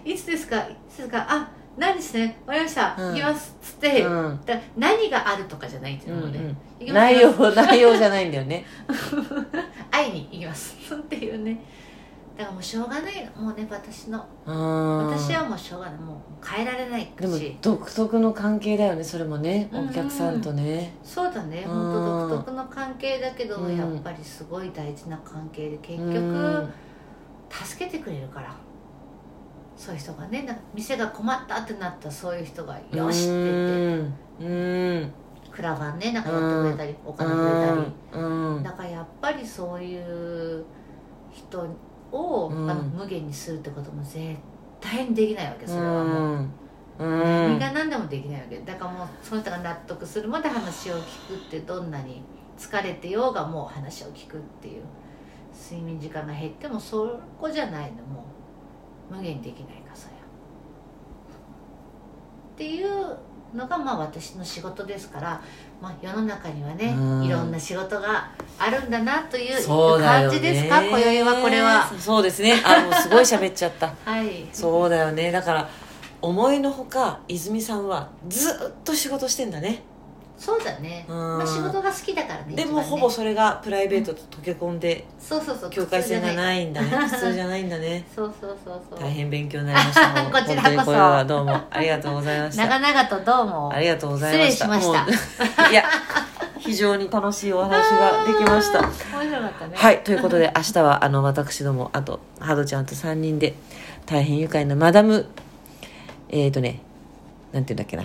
[0.04, 0.58] いつですか？
[0.58, 1.26] いつですか？
[1.28, 3.08] あ何ですねわかりました、うん。
[3.08, 3.56] 行きます。
[3.60, 4.40] っつって、うん。
[4.46, 6.56] だ何があるとかじゃないっていうのね、うん。
[6.78, 6.94] 行きます。
[6.94, 8.64] 内容内容じゃないんだよね。
[9.90, 10.76] 会いに行きます。
[10.94, 11.60] っていうね
[12.36, 14.26] だからもうしょうがないのもうね私の。
[14.46, 20.96] うん私はもうしょうがないもう変えられないでもし独特の関係だよねそれもねうんうんお客さんとね。
[21.04, 21.72] そうだねうん。
[21.72, 23.76] 本当独特の関係だけど、うん。
[23.76, 26.70] やっぱりすごい大事な関係で結う局ん。
[27.50, 28.54] 助けてくれるから。
[29.76, 34.08] そういう人がね店が困ったってなったそういう人が「よし」って言っ
[34.38, 34.44] て。
[34.44, 34.46] うん。
[34.46, 35.12] うん。
[35.52, 38.62] クランねなんかやってくれたり、お金くれたり、うん。
[38.64, 40.64] だからやっぱりそういう
[41.32, 41.64] 人
[42.14, 42.70] を、うん。
[42.70, 44.36] あの無限にするってことも絶
[44.80, 46.48] 対にできないわけそれはもう、
[46.98, 47.20] うん。
[47.20, 51.90] 何が何でもできないわけだからもうその人が納得するまで話を聞くってどん。
[51.90, 52.22] なに
[52.56, 54.82] 疲れてようがもう話を聞くっていう
[55.52, 58.24] 睡眠時間が減ってもそこじゃないのも
[59.10, 60.20] う無限にできないかそれは
[62.54, 63.16] っていう
[63.54, 65.42] のがまあ私の仕事ですから、
[65.84, 67.24] まあ、世の中にはねうん。
[67.24, 69.66] いろんな仕事があるんだなという
[70.00, 70.82] 感じですか？
[70.82, 71.90] 今宵はこれは。
[71.98, 72.54] そうですね。
[72.64, 73.92] あもうすごい喋っちゃった。
[74.10, 74.46] はい。
[74.52, 75.30] そうだよね。
[75.30, 75.68] だから
[76.22, 79.82] 思いのほか泉さんはずっと仕事してんだね
[80.38, 81.16] そうだね、うん。
[81.16, 82.80] まあ、仕事が好きだからねで一番ね。
[82.82, 86.88] もほぼそれがプライベートと溶け込んでそうそうそう境界線がないんだね。
[86.88, 87.64] 普通じゃない。
[87.64, 88.04] んだね。
[88.14, 89.00] そうそうそうそう。
[89.00, 90.22] 大変勉強になりました。
[90.22, 90.62] もう こちらこそ。
[90.62, 91.60] 本当にこれはどうも。
[91.70, 92.66] ありがとうございました。
[92.66, 93.72] 長々とどうも。
[93.72, 94.66] ありがとうございました。
[94.66, 95.70] 失礼しました。
[95.70, 95.84] いや
[96.58, 98.80] 非常に楽しいお話ができました。
[99.16, 99.72] 面白かったね。
[99.74, 103.54] はいということで明日はあの私どもあとハドちゃんと3人で
[104.06, 105.26] 大変愉快なマダム
[106.28, 106.80] えっ、ー、とね
[107.52, 108.04] なんていうんだっけな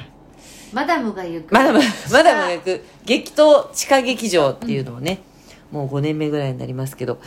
[0.73, 1.53] マダムが行く。
[1.53, 1.79] マダム
[2.11, 2.83] マダムが行く。
[3.05, 5.19] 激闘地下劇場っていうのをね、
[5.71, 7.19] もう5年目ぐらいになりますけど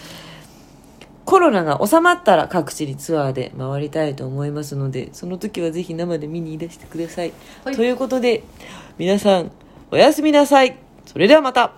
[1.25, 7.33] コロナが収まったら各地にツアーで回りたいと思いますのでその時はぜひ生で見にいらしてください、
[7.65, 7.77] はい。
[7.77, 8.43] ということで
[8.99, 9.53] 皆さん
[9.91, 10.77] おやすみなさい。
[11.07, 11.73] それではまた